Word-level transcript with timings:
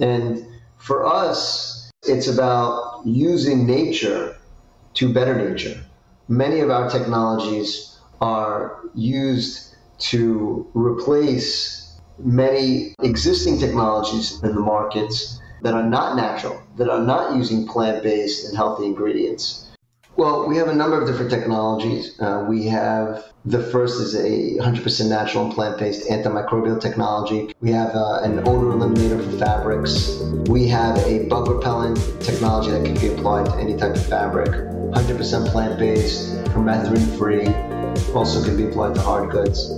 And 0.00 0.46
for 0.78 1.06
us, 1.06 1.90
it's 2.04 2.26
about 2.26 3.02
using 3.04 3.66
nature 3.66 4.36
to 4.94 5.12
better 5.12 5.34
nature. 5.34 5.78
Many 6.28 6.60
of 6.60 6.70
our 6.70 6.88
technologies 6.88 7.98
are 8.20 8.80
used 8.94 9.74
to 9.98 10.66
replace 10.74 11.98
many 12.18 12.94
existing 13.02 13.58
technologies 13.58 14.42
in 14.42 14.54
the 14.54 14.60
markets 14.60 15.40
that 15.62 15.74
are 15.74 15.82
not 15.82 16.16
natural, 16.16 16.60
that 16.76 16.88
are 16.88 17.02
not 17.02 17.36
using 17.36 17.66
plant 17.66 18.02
based 18.02 18.46
and 18.46 18.56
healthy 18.56 18.86
ingredients. 18.86 19.69
Well, 20.20 20.46
we 20.46 20.58
have 20.58 20.68
a 20.68 20.74
number 20.74 21.00
of 21.00 21.08
different 21.08 21.30
technologies. 21.30 22.20
Uh, 22.20 22.44
we 22.46 22.66
have 22.66 23.32
the 23.46 23.62
first 23.62 24.02
is 24.02 24.14
a 24.14 24.58
100% 24.62 25.08
natural 25.08 25.46
and 25.46 25.54
plant-based 25.54 26.10
antimicrobial 26.10 26.78
technology. 26.78 27.54
We 27.62 27.70
have 27.70 27.96
uh, 27.96 28.20
an 28.22 28.40
odor 28.40 28.66
eliminator 28.66 29.24
for 29.24 29.38
fabrics. 29.38 30.18
We 30.50 30.68
have 30.68 30.98
a 31.06 31.26
bug 31.28 31.48
repellent 31.48 31.96
technology 32.20 32.70
that 32.70 32.84
can 32.84 33.00
be 33.00 33.14
applied 33.14 33.46
to 33.46 33.54
any 33.54 33.78
type 33.78 33.96
of 33.96 34.04
fabric. 34.04 34.50
100% 34.50 35.48
plant-based, 35.52 36.44
permethrin-free, 36.52 37.69
also 38.14 38.44
can 38.44 38.56
be 38.56 38.64
applied 38.64 38.94
to 38.94 39.00
hard 39.00 39.30
goods. 39.30 39.68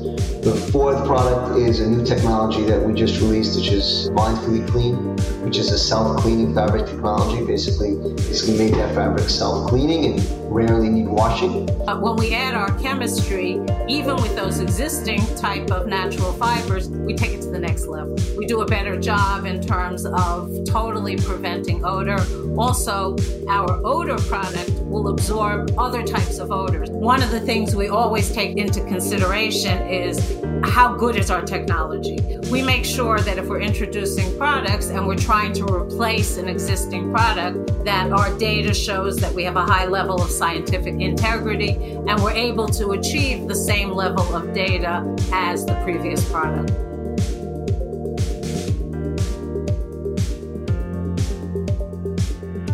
The 0.42 0.54
fourth 0.72 1.06
product 1.06 1.58
is 1.58 1.80
a 1.80 1.88
new 1.88 2.04
technology 2.04 2.64
that 2.64 2.84
we 2.84 2.94
just 2.94 3.20
released, 3.20 3.56
which 3.56 3.68
is 3.68 4.10
Mindfully 4.10 4.66
Clean, 4.68 4.96
which 5.44 5.56
is 5.56 5.70
a 5.70 5.78
self-cleaning 5.78 6.54
fabric 6.54 6.86
technology. 6.86 7.44
Basically, 7.46 7.90
it's 8.28 8.42
going 8.42 8.58
to 8.58 8.64
make 8.64 8.74
that 8.74 8.94
fabric 8.94 9.28
self-cleaning 9.28 10.12
and 10.12 10.52
rarely 10.52 10.88
need 10.88 11.06
washing. 11.06 11.70
Uh, 11.88 11.98
when 11.98 12.16
we 12.16 12.34
add 12.34 12.54
our 12.54 12.76
chemistry, 12.78 13.60
even 13.88 14.16
with 14.16 14.34
those 14.34 14.60
existing 14.60 15.24
type 15.36 15.70
of 15.70 15.86
natural 15.86 16.32
fibers, 16.32 16.88
we 16.88 17.14
take 17.14 17.32
it 17.32 17.42
to 17.42 17.50
the 17.50 17.58
next 17.58 17.86
level. 17.86 18.16
We 18.36 18.46
do 18.46 18.62
a 18.62 18.66
better 18.66 18.98
job 18.98 19.46
in 19.46 19.60
terms 19.62 20.04
of 20.04 20.64
totally 20.64 21.16
preventing 21.16 21.84
odor. 21.84 22.18
Also, 22.58 23.16
our 23.48 23.80
odor 23.84 24.18
product 24.18 24.70
will 24.92 25.08
absorb 25.08 25.74
other 25.78 26.02
types 26.02 26.38
of 26.38 26.52
odors. 26.52 26.90
One 26.90 27.22
of 27.22 27.30
the 27.30 27.40
things 27.40 27.74
we 27.74 27.88
always 27.88 28.30
take 28.30 28.56
into 28.58 28.84
consideration 28.84 29.82
is 29.88 30.40
how 30.62 30.94
good 30.94 31.16
is 31.16 31.30
our 31.30 31.42
technology. 31.42 32.18
We 32.50 32.62
make 32.62 32.84
sure 32.84 33.18
that 33.18 33.38
if 33.38 33.48
we're 33.48 33.60
introducing 33.60 34.36
products 34.36 34.90
and 34.90 35.06
we're 35.06 35.16
trying 35.16 35.54
to 35.54 35.64
replace 35.64 36.36
an 36.36 36.46
existing 36.46 37.10
product, 37.10 37.84
that 37.84 38.12
our 38.12 38.36
data 38.38 38.74
shows 38.74 39.16
that 39.16 39.32
we 39.32 39.42
have 39.44 39.56
a 39.56 39.64
high 39.64 39.86
level 39.86 40.20
of 40.22 40.30
scientific 40.30 41.00
integrity 41.00 41.72
and 42.06 42.22
we're 42.22 42.30
able 42.30 42.68
to 42.68 42.90
achieve 42.90 43.48
the 43.48 43.54
same 43.54 43.90
level 43.90 44.36
of 44.36 44.52
data 44.52 45.02
as 45.32 45.64
the 45.64 45.74
previous 45.82 46.30
product. 46.30 46.91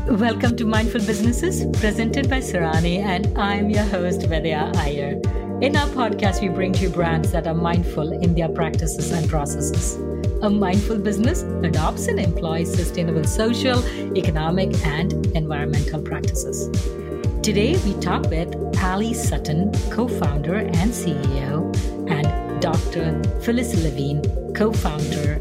Welcome 0.08 0.56
to 0.56 0.64
Mindful 0.64 1.02
Businesses, 1.02 1.66
presented 1.80 2.30
by 2.30 2.38
Sarani, 2.38 2.98
and 2.98 3.38
I'm 3.38 3.68
your 3.68 3.84
host, 3.84 4.22
Vedya 4.22 4.74
Iyer. 4.76 5.20
In 5.60 5.76
our 5.76 5.86
podcast, 5.88 6.40
we 6.40 6.48
bring 6.48 6.72
to 6.72 6.84
you 6.84 6.88
brands 6.88 7.30
that 7.32 7.46
are 7.46 7.54
mindful 7.54 8.12
in 8.12 8.34
their 8.34 8.48
practices 8.48 9.10
and 9.10 9.28
processes. 9.28 9.96
A 10.40 10.48
mindful 10.48 10.96
business 10.96 11.42
adopts 11.62 12.08
and 12.08 12.18
employs 12.18 12.72
sustainable 12.72 13.24
social, 13.24 13.84
economic, 14.16 14.74
and 14.86 15.26
environmental 15.36 16.00
practices. 16.00 16.70
Today, 17.42 17.76
we 17.84 17.92
talk 18.00 18.30
with 18.30 18.54
Ali 18.82 19.12
Sutton, 19.12 19.70
co 19.90 20.08
founder 20.08 20.56
and 20.56 20.90
CEO, 20.90 21.68
and 22.08 22.62
Dr. 22.62 23.22
Phyllis 23.42 23.74
Levine, 23.82 24.22
co 24.54 24.72
founder 24.72 25.38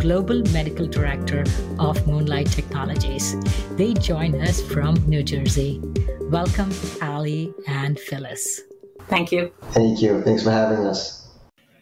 Global 0.00 0.42
Medical 0.50 0.86
Director 0.86 1.44
of 1.78 2.06
Moonlight 2.06 2.50
Technologies. 2.50 3.36
They 3.76 3.92
join 3.92 4.34
us 4.40 4.62
from 4.62 4.94
New 5.06 5.22
Jersey. 5.22 5.78
Welcome, 6.22 6.72
Ali 7.02 7.52
and 7.68 8.00
Phyllis. 8.00 8.62
Thank 9.08 9.30
you. 9.30 9.52
Thank 9.72 10.00
you. 10.00 10.22
Thanks 10.22 10.42
for 10.42 10.52
having 10.52 10.86
us. 10.86 11.28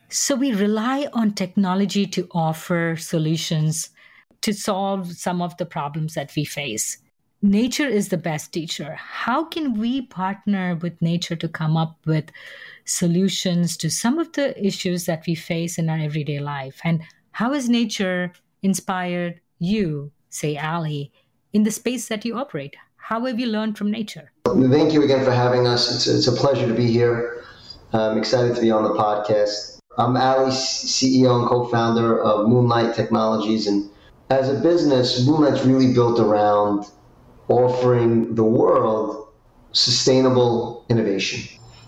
So, 0.09 0.35
we 0.35 0.53
rely 0.53 1.09
on 1.13 1.35
technology 1.35 2.07
to 2.07 2.27
offer 2.33 2.97
solutions 2.99 3.91
to 4.41 4.53
solve 4.53 5.13
some 5.13 5.41
of 5.41 5.57
the 5.57 5.67
problems 5.67 6.15
that 6.15 6.35
we 6.35 6.45
face. 6.45 6.99
Nature 7.41 7.87
is 7.87 8.09
the 8.09 8.19
best 8.19 8.53
teacher. 8.53 8.95
How 8.95 9.45
can 9.45 9.79
we 9.79 10.03
partner 10.03 10.75
with 10.75 11.01
nature 11.01 11.37
to 11.37 11.49
come 11.49 11.77
up 11.77 11.97
with 12.05 12.33
solutions 12.85 13.77
to 13.77 13.89
some 13.89 14.19
of 14.19 14.33
the 14.33 14.61
issues 14.61 15.05
that 15.05 15.23
we 15.25 15.37
face 15.37 15.79
in 15.79 15.89
our 15.89 15.99
everyday 15.99 16.41
life? 16.41 16.81
And 16.83 17.03
how 17.39 17.53
has 17.53 17.69
nature 17.69 18.33
inspired 18.63 19.41
you, 19.61 20.11
say 20.29 20.59
Ali, 20.59 21.13
in 21.53 21.63
the 21.63 21.71
space 21.71 22.09
that 22.09 22.25
you 22.25 22.37
operate? 22.37 22.75
How 22.97 23.25
have 23.27 23.39
you 23.39 23.47
learned 23.47 23.79
from 23.79 23.93
nature? 23.93 24.33
Thank 24.45 24.93
you 24.93 25.05
again 25.05 25.25
for 25.25 25.31
having 25.31 25.65
us. 25.65 25.83
It's 25.95 26.09
it's 26.09 26.27
a 26.27 26.33
pleasure 26.33 26.67
to 26.67 26.75
be 26.75 26.89
here. 26.91 27.45
I'm 27.93 28.19
excited 28.19 28.57
to 28.57 28.61
be 28.61 28.73
on 28.73 28.83
the 28.83 28.95
podcast. 29.05 29.79
I'm 29.99 30.17
Ali, 30.17 30.51
CEO 30.51 31.39
and 31.39 31.49
co-founder 31.49 32.21
of 32.21 32.49
Moonlight 32.49 32.97
Technologies, 32.97 33.69
and 33.69 33.89
as 34.31 34.51
a 34.51 34.59
business, 34.59 35.25
Moonlight's 35.25 35.65
really 35.65 35.95
built 35.95 36.19
around 36.19 36.87
offering 37.47 38.35
the 38.35 38.49
world 38.61 39.29
sustainable 39.71 40.85
innovation. 40.89 41.41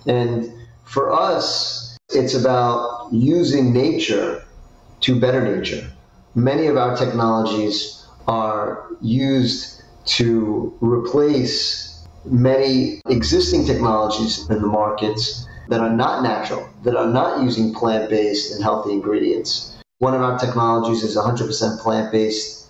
And 0.06 0.54
for 0.84 1.10
us, 1.10 1.98
it's 2.10 2.34
about 2.34 3.08
using 3.10 3.72
nature 3.72 4.44
to 5.00 5.18
better 5.18 5.40
nature. 5.40 5.90
Many 6.34 6.66
of 6.66 6.76
our 6.76 6.96
technologies 6.96 8.06
are 8.28 8.86
used 9.00 9.82
to 10.06 10.76
replace 10.80 12.06
many 12.24 13.00
existing 13.08 13.66
technologies 13.66 14.48
in 14.50 14.60
the 14.60 14.66
markets 14.66 15.46
that 15.68 15.80
are 15.80 15.90
not 15.90 16.22
natural, 16.22 16.68
that 16.84 16.96
are 16.96 17.06
not 17.06 17.42
using 17.42 17.72
plant 17.74 18.10
based 18.10 18.52
and 18.52 18.62
healthy 18.62 18.92
ingredients. 18.92 19.76
One 19.98 20.14
of 20.14 20.22
our 20.22 20.38
technologies 20.38 21.02
is 21.02 21.16
100% 21.16 21.80
plant 21.80 22.12
based 22.12 22.68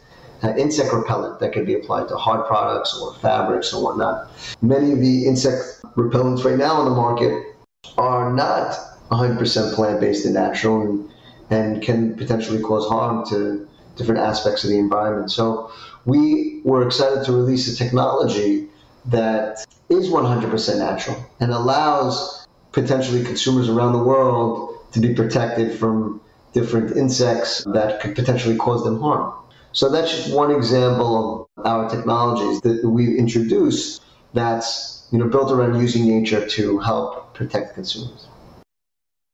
insect 0.56 0.92
repellent 0.92 1.38
that 1.40 1.52
can 1.52 1.64
be 1.64 1.74
applied 1.74 2.08
to 2.08 2.16
hard 2.16 2.46
products 2.46 2.98
or 2.98 3.14
fabrics 3.16 3.74
or 3.74 3.82
whatnot. 3.82 4.30
Many 4.62 4.92
of 4.92 5.00
the 5.00 5.26
insect 5.26 5.82
repellents 5.96 6.44
right 6.44 6.56
now 6.56 6.74
on 6.74 6.86
the 6.86 6.94
market 6.94 7.44
are 7.98 8.32
not 8.32 8.74
100% 9.10 9.74
plant 9.74 10.00
based 10.00 10.24
and 10.24 10.34
natural. 10.34 10.82
And 10.82 11.10
and 11.50 11.82
can 11.82 12.14
potentially 12.16 12.62
cause 12.62 12.88
harm 12.88 13.26
to 13.26 13.68
different 13.96 14.20
aspects 14.20 14.64
of 14.64 14.70
the 14.70 14.78
environment. 14.78 15.30
So 15.30 15.70
we 16.04 16.60
were 16.64 16.86
excited 16.86 17.24
to 17.26 17.32
release 17.32 17.72
a 17.72 17.76
technology 17.76 18.68
that 19.06 19.66
is 19.88 20.08
100% 20.08 20.78
natural 20.78 21.16
and 21.40 21.52
allows 21.52 22.46
potentially 22.72 23.24
consumers 23.24 23.68
around 23.68 23.92
the 23.92 24.02
world 24.02 24.78
to 24.92 25.00
be 25.00 25.14
protected 25.14 25.78
from 25.78 26.20
different 26.52 26.96
insects 26.96 27.64
that 27.64 28.00
could 28.00 28.14
potentially 28.14 28.56
cause 28.56 28.84
them 28.84 29.00
harm. 29.00 29.32
So 29.72 29.88
that's 29.88 30.10
just 30.10 30.34
one 30.34 30.50
example 30.50 31.48
of 31.56 31.66
our 31.66 31.88
technologies 31.88 32.60
that 32.62 32.84
we've 32.84 33.16
introduced 33.16 34.02
that's 34.32 35.08
you 35.10 35.18
know 35.18 35.28
built 35.28 35.50
around 35.50 35.80
using 35.80 36.06
nature 36.06 36.46
to 36.46 36.78
help 36.78 37.34
protect 37.34 37.74
consumers. 37.74 38.26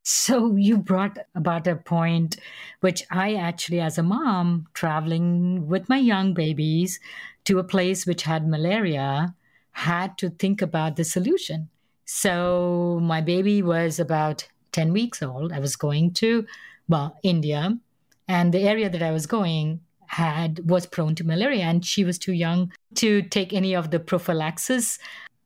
So 0.09 0.55
you 0.55 0.79
brought 0.79 1.19
about 1.35 1.67
a 1.67 1.75
point 1.75 2.37
which 2.79 3.03
I 3.11 3.35
actually, 3.35 3.81
as 3.81 3.99
a 3.99 4.05
mom, 4.05 4.69
traveling 4.73 5.67
with 5.67 5.89
my 5.89 5.99
young 5.99 6.33
babies 6.33 7.01
to 7.47 7.59
a 7.59 7.65
place 7.65 8.07
which 8.07 8.23
had 8.23 8.47
malaria, 8.47 9.35
had 9.73 10.17
to 10.19 10.31
think 10.31 10.63
about 10.63 10.95
the 10.95 11.03
solution. 11.03 11.71
So 12.05 13.01
my 13.03 13.21
baby 13.21 13.63
was 13.63 13.99
about 13.99 14.47
10 14.71 14.93
weeks 14.93 15.25
old. 15.25 15.53
I 15.53 15.59
was 15.59 15.75
going 15.75 16.13
to, 16.13 16.47
well, 16.89 17.19
India, 17.25 17.77
and 18.29 18.55
the 18.55 18.61
area 18.61 18.89
that 18.89 19.03
I 19.03 19.11
was 19.11 19.27
going 19.27 19.81
had 20.07 20.71
was 20.71 20.87
prone 20.87 21.17
to 21.17 21.25
malaria 21.25 21.65
and 21.65 21.85
she 21.85 22.05
was 22.05 22.17
too 22.17 22.33
young 22.33 22.71
to 22.95 23.23
take 23.23 23.53
any 23.53 23.75
of 23.75 23.91
the 23.91 23.99
prophylaxis. 23.99 25.01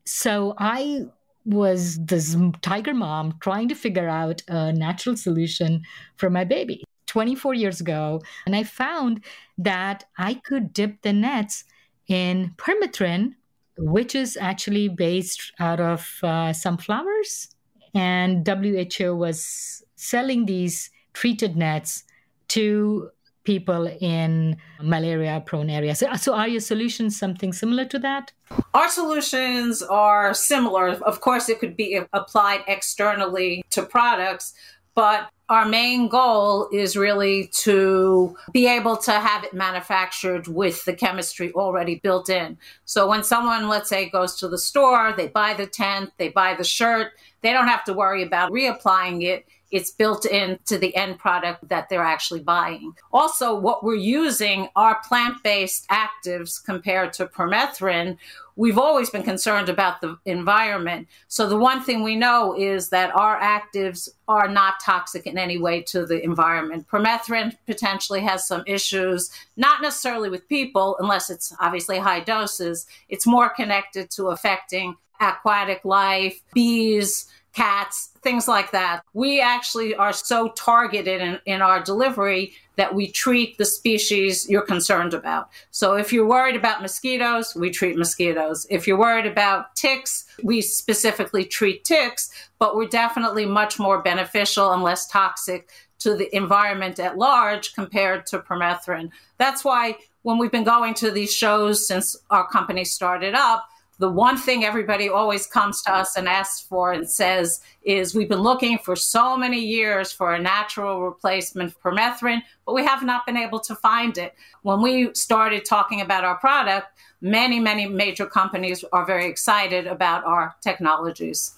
So 0.05 0.53
I 0.59 1.07
was 1.45 2.03
this 2.05 2.35
tiger 2.61 2.93
mom 2.93 3.35
trying 3.41 3.67
to 3.69 3.75
figure 3.75 4.07
out 4.07 4.41
a 4.47 4.71
natural 4.73 5.17
solution 5.17 5.81
for 6.17 6.29
my 6.29 6.43
baby 6.43 6.83
24 7.07 7.53
years 7.53 7.81
ago. 7.81 8.21
And 8.45 8.55
I 8.55 8.63
found 8.63 9.23
that 9.57 10.05
I 10.17 10.35
could 10.35 10.71
dip 10.73 11.01
the 11.01 11.13
nets 11.13 11.65
in 12.07 12.53
permethrin, 12.57 13.35
which 13.77 14.15
is 14.15 14.37
actually 14.37 14.87
based 14.87 15.51
out 15.59 15.79
of 15.79 16.19
uh, 16.23 16.53
sunflowers. 16.53 17.49
And 17.93 18.47
WHO 18.47 19.15
was 19.15 19.83
selling 19.95 20.45
these 20.45 20.89
treated 21.13 21.57
nets 21.57 22.03
to 22.49 23.09
people 23.43 23.87
in 24.01 24.57
malaria 24.81 25.41
prone 25.45 25.69
areas. 25.69 25.99
So, 25.99 26.13
so, 26.15 26.33
are 26.33 26.47
your 26.47 26.61
solutions 26.61 27.17
something 27.17 27.53
similar 27.53 27.85
to 27.85 27.99
that? 27.99 28.31
Our 28.73 28.89
solutions 28.89 29.81
are 29.81 30.33
similar. 30.33 30.89
Of 30.89 31.21
course, 31.21 31.49
it 31.49 31.59
could 31.59 31.75
be 31.75 31.99
applied 32.13 32.63
externally 32.67 33.63
to 33.71 33.83
products, 33.83 34.53
but 34.93 35.29
our 35.51 35.65
main 35.65 36.07
goal 36.07 36.69
is 36.71 36.95
really 36.95 37.47
to 37.47 38.37
be 38.53 38.67
able 38.67 38.95
to 38.95 39.11
have 39.11 39.43
it 39.43 39.53
manufactured 39.53 40.47
with 40.47 40.85
the 40.85 40.93
chemistry 40.93 41.51
already 41.51 41.95
built 41.95 42.29
in. 42.29 42.57
So 42.85 43.05
when 43.05 43.21
someone, 43.21 43.67
let's 43.67 43.89
say, 43.89 44.09
goes 44.09 44.37
to 44.37 44.47
the 44.47 44.57
store, 44.57 45.13
they 45.15 45.27
buy 45.27 45.53
the 45.53 45.67
tent, 45.67 46.11
they 46.17 46.29
buy 46.29 46.55
the 46.55 46.63
shirt, 46.63 47.11
they 47.41 47.51
don't 47.51 47.67
have 47.67 47.83
to 47.85 47.93
worry 47.93 48.23
about 48.23 48.53
reapplying 48.53 49.23
it 49.23 49.45
it's 49.71 49.91
built 49.91 50.25
into 50.25 50.77
the 50.77 50.95
end 50.95 51.17
product 51.17 51.67
that 51.69 51.89
they're 51.89 52.03
actually 52.03 52.41
buying. 52.41 52.93
Also, 53.11 53.57
what 53.57 53.83
we're 53.83 53.95
using 53.95 54.67
are 54.75 55.01
plant 55.07 55.41
based 55.43 55.87
actives 55.89 56.63
compared 56.63 57.13
to 57.13 57.25
permethrin. 57.25 58.17
We've 58.57 58.77
always 58.77 59.09
been 59.09 59.23
concerned 59.23 59.69
about 59.69 60.01
the 60.01 60.17
environment. 60.25 61.07
So, 61.29 61.47
the 61.47 61.57
one 61.57 61.81
thing 61.81 62.03
we 62.03 62.15
know 62.15 62.53
is 62.57 62.89
that 62.89 63.15
our 63.15 63.39
actives 63.39 64.09
are 64.27 64.49
not 64.49 64.81
toxic 64.83 65.25
in 65.25 65.37
any 65.37 65.57
way 65.57 65.81
to 65.83 66.05
the 66.05 66.21
environment. 66.23 66.87
Permethrin 66.87 67.55
potentially 67.65 68.21
has 68.21 68.45
some 68.45 68.63
issues, 68.67 69.31
not 69.55 69.81
necessarily 69.81 70.29
with 70.29 70.47
people, 70.49 70.97
unless 70.99 71.29
it's 71.29 71.55
obviously 71.59 71.97
high 71.97 72.19
doses. 72.19 72.85
It's 73.09 73.25
more 73.25 73.49
connected 73.49 74.11
to 74.11 74.27
affecting 74.27 74.95
aquatic 75.21 75.85
life, 75.85 76.41
bees, 76.53 77.27
cats, 77.53 78.09
things 78.21 78.47
like 78.47 78.71
that. 78.71 79.03
We 79.13 79.41
actually 79.41 79.95
are 79.95 80.13
so 80.13 80.49
targeted 80.49 81.21
in, 81.21 81.39
in 81.45 81.61
our 81.61 81.83
delivery 81.83 82.53
that 82.77 82.95
we 82.95 83.11
treat 83.11 83.57
the 83.57 83.65
species 83.65 84.49
you're 84.49 84.61
concerned 84.61 85.13
about. 85.13 85.49
So 85.71 85.95
if 85.95 86.13
you're 86.13 86.25
worried 86.25 86.55
about 86.55 86.81
mosquitoes, 86.81 87.53
we 87.55 87.69
treat 87.69 87.97
mosquitoes. 87.97 88.65
If 88.69 88.87
you're 88.87 88.97
worried 88.97 89.25
about 89.25 89.75
ticks, 89.75 90.25
we 90.43 90.61
specifically 90.61 91.43
treat 91.43 91.83
ticks, 91.83 92.31
but 92.57 92.75
we're 92.75 92.87
definitely 92.87 93.45
much 93.45 93.77
more 93.77 94.01
beneficial 94.01 94.71
and 94.71 94.81
less 94.81 95.07
toxic 95.07 95.69
to 95.99 96.15
the 96.15 96.35
environment 96.35 96.99
at 96.99 97.17
large 97.17 97.73
compared 97.75 98.25
to 98.27 98.39
permethrin. 98.39 99.11
That's 99.37 99.63
why 99.63 99.97
when 100.23 100.37
we've 100.37 100.51
been 100.51 100.63
going 100.63 100.93
to 100.95 101.11
these 101.11 101.33
shows 101.33 101.87
since 101.87 102.15
our 102.29 102.47
company 102.47 102.85
started 102.85 103.35
up, 103.35 103.67
the 104.01 104.09
one 104.09 104.35
thing 104.35 104.65
everybody 104.65 105.09
always 105.09 105.45
comes 105.45 105.83
to 105.83 105.93
us 105.93 106.17
and 106.17 106.27
asks 106.27 106.61
for 106.61 106.91
and 106.91 107.07
says 107.07 107.61
is 107.83 108.15
we've 108.15 108.27
been 108.27 108.39
looking 108.39 108.79
for 108.79 108.95
so 108.95 109.37
many 109.37 109.59
years 109.59 110.11
for 110.11 110.33
a 110.33 110.41
natural 110.41 111.03
replacement 111.03 111.71
for 111.71 111.91
permethrin, 111.91 112.41
but 112.65 112.73
we 112.73 112.83
have 112.83 113.03
not 113.03 113.27
been 113.27 113.37
able 113.37 113.59
to 113.59 113.75
find 113.75 114.17
it. 114.17 114.33
When 114.63 114.81
we 114.81 115.13
started 115.13 115.65
talking 115.65 116.01
about 116.01 116.23
our 116.23 116.37
product, 116.37 116.87
many, 117.21 117.59
many 117.59 117.85
major 117.85 118.25
companies 118.25 118.83
are 118.91 119.05
very 119.05 119.27
excited 119.27 119.85
about 119.85 120.25
our 120.25 120.55
technologies. 120.61 121.55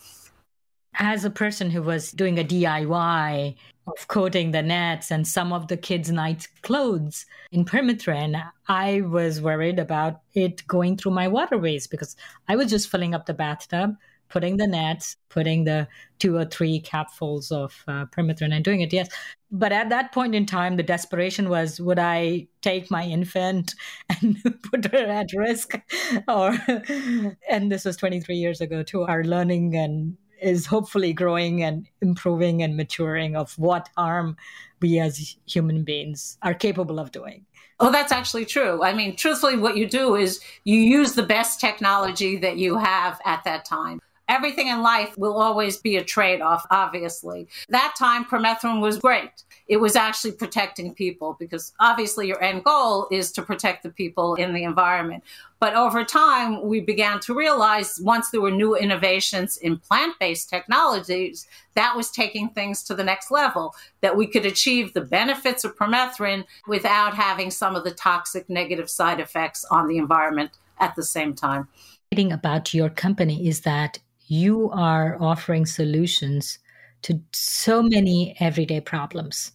As 0.95 1.23
a 1.23 1.29
person 1.29 1.71
who 1.71 1.81
was 1.81 2.11
doing 2.11 2.37
a 2.37 2.43
DIY 2.43 3.55
of 3.87 4.07
coating 4.07 4.51
the 4.51 4.61
nets 4.61 5.11
and 5.11 5.27
some 5.27 5.51
of 5.51 5.67
the 5.67 5.77
kids' 5.77 6.11
night 6.11 6.47
clothes 6.61 7.25
in 7.51 7.65
permethrin, 7.65 8.41
I 8.67 9.01
was 9.01 9.41
worried 9.41 9.79
about 9.79 10.21
it 10.33 10.65
going 10.67 10.97
through 10.97 11.11
my 11.11 11.27
waterways 11.27 11.87
because 11.87 12.15
I 12.47 12.55
was 12.55 12.69
just 12.69 12.89
filling 12.89 13.13
up 13.13 13.25
the 13.25 13.33
bathtub, 13.33 13.95
putting 14.29 14.57
the 14.57 14.67
nets, 14.67 15.17
putting 15.29 15.65
the 15.65 15.87
two 16.19 16.37
or 16.37 16.45
three 16.45 16.81
capfuls 16.81 17.51
of 17.51 17.83
uh, 17.87 18.05
permethrin 18.05 18.53
and 18.53 18.63
doing 18.63 18.81
it. 18.81 18.93
Yes. 18.93 19.09
But 19.51 19.71
at 19.71 19.89
that 19.89 20.11
point 20.11 20.33
in 20.33 20.45
time, 20.45 20.77
the 20.77 20.83
desperation 20.83 21.49
was 21.49 21.79
would 21.79 21.99
I 21.99 22.47
take 22.61 22.89
my 22.89 23.03
infant 23.03 23.75
and 24.09 24.41
put 24.63 24.85
her 24.85 25.05
at 25.05 25.33
risk? 25.35 25.79
Or, 26.27 26.57
and 27.49 27.71
this 27.71 27.85
was 27.85 27.97
23 27.97 28.35
years 28.35 28.61
ago 28.61 28.81
too. 28.81 29.03
Our 29.03 29.23
learning 29.23 29.75
and 29.75 30.17
is 30.43 30.65
hopefully 30.65 31.13
growing 31.13 31.63
and 31.63 31.87
improving 32.01 32.61
and 32.61 32.75
maturing 32.75 33.35
of 33.35 33.57
what 33.57 33.89
harm 33.97 34.35
we 34.81 34.99
as 34.99 35.37
human 35.45 35.83
beings 35.83 36.37
are 36.43 36.53
capable 36.53 36.99
of 36.99 37.11
doing. 37.11 37.45
Oh, 37.79 37.91
that's 37.91 38.11
actually 38.11 38.45
true. 38.45 38.83
I 38.83 38.93
mean, 38.93 39.15
truthfully, 39.15 39.57
what 39.57 39.77
you 39.77 39.87
do 39.89 40.15
is 40.15 40.39
you 40.63 40.77
use 40.77 41.15
the 41.15 41.23
best 41.23 41.59
technology 41.59 42.37
that 42.37 42.57
you 42.57 42.77
have 42.77 43.19
at 43.25 43.43
that 43.45 43.65
time. 43.65 43.99
Everything 44.43 44.67
in 44.67 44.81
life 44.81 45.17
will 45.17 45.37
always 45.37 45.77
be 45.77 45.95
a 45.95 46.03
trade 46.03 46.41
off, 46.41 46.65
obviously. 46.69 47.47
That 47.69 47.95
time, 47.97 48.25
permethrin 48.25 48.81
was 48.81 48.99
great. 48.99 49.31
It 49.69 49.77
was 49.77 49.95
actually 49.95 50.33
protecting 50.33 50.93
people 50.93 51.37
because 51.39 51.71
obviously 51.79 52.27
your 52.27 52.43
end 52.43 52.65
goal 52.65 53.07
is 53.09 53.31
to 53.31 53.41
protect 53.41 53.83
the 53.83 53.89
people 53.89 54.35
in 54.35 54.53
the 54.53 54.65
environment. 54.65 55.23
But 55.61 55.75
over 55.75 56.03
time, 56.03 56.61
we 56.61 56.81
began 56.81 57.21
to 57.21 57.33
realize 57.33 58.01
once 58.03 58.31
there 58.31 58.41
were 58.41 58.51
new 58.51 58.75
innovations 58.75 59.55
in 59.55 59.77
plant 59.77 60.19
based 60.19 60.49
technologies, 60.49 61.47
that 61.75 61.95
was 61.95 62.11
taking 62.11 62.49
things 62.49 62.83
to 62.83 62.95
the 62.95 63.03
next 63.05 63.31
level, 63.31 63.73
that 64.01 64.17
we 64.17 64.27
could 64.27 64.45
achieve 64.45 64.91
the 64.91 64.99
benefits 64.99 65.63
of 65.63 65.77
permethrin 65.77 66.43
without 66.67 67.13
having 67.13 67.49
some 67.49 67.77
of 67.77 67.85
the 67.85 67.91
toxic 67.91 68.49
negative 68.49 68.89
side 68.89 69.21
effects 69.21 69.63
on 69.71 69.87
the 69.87 69.95
environment 69.95 70.51
at 70.81 70.97
the 70.97 71.03
same 71.03 71.33
time. 71.33 71.69
About 72.15 72.75
your 72.75 72.89
company 72.89 73.47
is 73.47 73.61
that 73.61 73.97
you 74.27 74.69
are 74.71 75.17
offering 75.19 75.65
solutions 75.65 76.59
to 77.03 77.21
so 77.33 77.83
many 77.83 78.35
everyday 78.39 78.79
problems. 78.79 79.51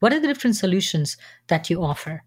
What 0.00 0.12
are 0.12 0.20
the 0.20 0.28
different 0.28 0.56
solutions 0.56 1.16
that 1.48 1.70
you 1.70 1.82
offer? 1.82 2.22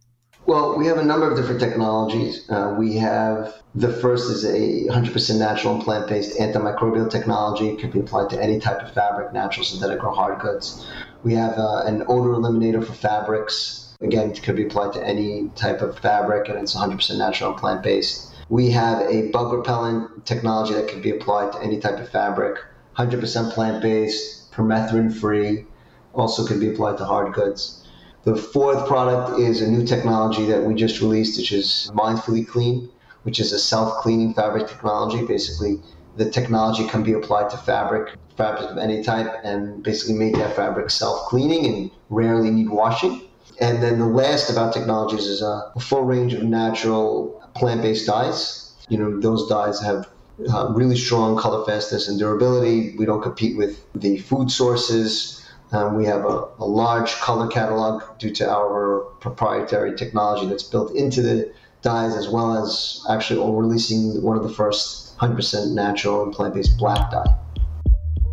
Well, 0.46 0.78
we 0.78 0.88
have 0.88 0.98
a 0.98 1.06
number 1.06 1.30
of 1.30 1.38
different 1.38 1.62
technologies. 1.62 2.50
Uh, 2.50 2.76
we 2.78 2.98
have 2.98 3.64
the 3.76 3.92
first 3.92 4.30
is 4.30 4.44
a 4.44 4.92
100% 4.92 5.40
natural 5.40 5.76
and 5.76 5.84
plant 5.84 6.08
based 6.10 6.38
antimicrobial 6.38 7.10
technology. 7.10 7.70
It 7.70 7.80
can 7.80 7.92
be 7.92 8.02
applied 8.02 8.30
to 8.32 8.44
any 8.44 8.60
type 8.60 8.82
of 8.82 8.94
fabric, 8.94 9.32
natural, 9.32 9.66
synthetic, 9.66 10.04
or 10.04 10.14
hard 10.14 10.42
goods. 10.42 10.86
We 11.24 11.34
have 11.36 11.58
uh, 11.58 11.84
an 11.86 12.04
odor 12.08 12.34
eliminator 12.34 12.86
for 12.86 12.94
fabrics. 12.94 13.96
Again, 14.02 14.32
it 14.32 14.44
could 14.44 14.58
be 14.58 14.66
applied 14.66 14.94
to 14.94 15.08
any 15.08 15.50
type 15.56 15.82
of 15.82 15.98
fabric, 15.98 16.50
and 16.50 16.60
it's 16.60 16.76
100% 16.76 17.18
natural 17.18 17.52
and 17.52 17.60
plant 17.60 17.82
based. 17.82 18.33
We 18.50 18.72
have 18.72 19.02
a 19.02 19.30
bug 19.30 19.54
repellent 19.54 20.26
technology 20.26 20.74
that 20.74 20.88
can 20.88 21.02
be 21.02 21.12
applied 21.12 21.54
to 21.54 21.62
any 21.62 21.80
type 21.80 22.00
of 22.00 22.10
fabric, 22.10 22.60
100% 22.98 23.54
plant 23.54 23.82
based, 23.82 24.52
permethrin 24.52 25.14
free, 25.14 25.66
also 26.14 26.46
can 26.46 26.60
be 26.60 26.70
applied 26.70 26.98
to 26.98 27.06
hard 27.06 27.34
goods. 27.34 27.88
The 28.24 28.36
fourth 28.36 28.88
product 28.88 29.40
is 29.40 29.62
a 29.62 29.70
new 29.70 29.86
technology 29.86 30.46
that 30.46 30.64
we 30.64 30.76
just 30.76 31.02
released, 31.02 31.38
which 31.38 31.52
is 31.52 31.92
Mindfully 31.94 32.48
Clean, 32.48 32.90
which 33.24 33.40
is 33.40 33.52
a 33.52 33.60
self 33.60 34.02
cleaning 34.02 34.34
fabric 34.34 34.68
technology. 34.68 35.26
Basically, 35.26 35.82
the 36.16 36.30
technology 36.30 36.88
can 36.88 37.04
be 37.04 37.14
applied 37.14 37.50
to 37.50 37.58
fabric, 37.58 38.16
fabric 38.38 38.70
of 38.70 38.78
any 38.78 39.04
type, 39.04 39.42
and 39.44 39.84
basically 39.84 40.16
make 40.16 40.36
that 40.36 40.56
fabric 40.56 40.90
self 40.90 41.28
cleaning 41.28 41.66
and 41.66 41.92
rarely 42.10 42.50
need 42.50 42.70
washing. 42.70 43.24
And 43.64 43.82
then 43.82 43.98
the 43.98 44.06
last 44.06 44.50
of 44.50 44.58
our 44.58 44.74
technologies 44.74 45.26
is 45.26 45.42
a, 45.42 45.72
full 45.80 46.04
range 46.04 46.34
of 46.34 46.44
natural 46.44 47.42
plant-based 47.56 48.06
dyes. 48.06 48.74
You 48.90 48.98
know, 48.98 49.22
those 49.22 49.48
dyes 49.48 49.82
have 49.82 50.10
uh, 50.54 50.74
really 50.74 50.98
strong 50.98 51.38
color 51.38 51.64
fastness 51.66 52.10
and 52.10 52.20
durability. 52.20 52.94
We 52.98 53.06
don't 53.06 53.22
compete 53.22 53.56
with 53.56 53.82
the 53.94 54.18
food 54.18 54.52
sources. 54.52 55.42
Um, 55.72 55.96
we 55.96 56.04
have 56.06 56.26
a, 56.26 56.50
a, 56.60 56.66
large 56.66 57.14
color 57.22 57.48
catalog 57.48 58.04
due 58.20 58.32
to 58.32 58.52
our 58.52 59.00
proprietary 59.22 59.96
technology 59.96 60.46
that's 60.46 60.64
built 60.64 60.94
into 60.94 61.22
the 61.22 61.50
dyes, 61.82 62.18
as 62.18 62.28
well 62.28 62.62
as 62.62 63.02
actually 63.10 63.40
releasing 63.50 64.22
one 64.22 64.36
of 64.36 64.44
the 64.44 64.54
first 64.54 65.18
100% 65.20 65.74
natural 65.74 66.24
and 66.24 66.34
plant-based 66.34 66.78
black 66.78 67.12
dye. 67.12 67.34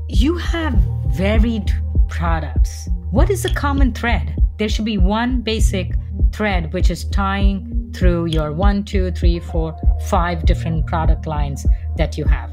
You 0.08 0.36
have 0.38 0.74
varied 1.14 1.72
products. 2.08 2.88
What 3.12 3.30
is 3.30 3.44
the 3.44 3.50
common 3.50 3.92
thread? 3.92 4.34
There 4.60 4.68
should 4.68 4.84
be 4.84 4.98
one 4.98 5.40
basic 5.40 5.94
thread 6.32 6.70
which 6.74 6.90
is 6.90 7.06
tying 7.06 7.94
through 7.96 8.26
your 8.26 8.52
one, 8.52 8.84
two, 8.84 9.10
three, 9.10 9.40
four, 9.40 9.74
five 10.10 10.44
different 10.44 10.86
product 10.86 11.26
lines 11.26 11.64
that 11.96 12.18
you 12.18 12.26
have. 12.26 12.50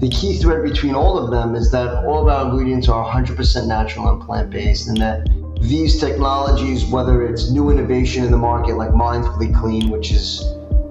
The 0.00 0.08
key 0.08 0.36
thread 0.38 0.64
between 0.64 0.96
all 0.96 1.16
of 1.16 1.30
them 1.30 1.54
is 1.54 1.70
that 1.70 2.04
all 2.06 2.22
of 2.22 2.26
our 2.26 2.46
ingredients 2.46 2.88
are 2.88 3.08
100% 3.08 3.68
natural 3.68 4.08
and 4.08 4.20
plant 4.20 4.50
based, 4.50 4.88
and 4.88 4.96
that 4.96 5.28
these 5.60 6.00
technologies, 6.00 6.86
whether 6.86 7.24
it's 7.24 7.52
new 7.52 7.70
innovation 7.70 8.24
in 8.24 8.32
the 8.32 8.36
market 8.36 8.74
like 8.74 8.90
Mindfully 8.90 9.56
Clean, 9.56 9.90
which 9.90 10.10
is 10.10 10.42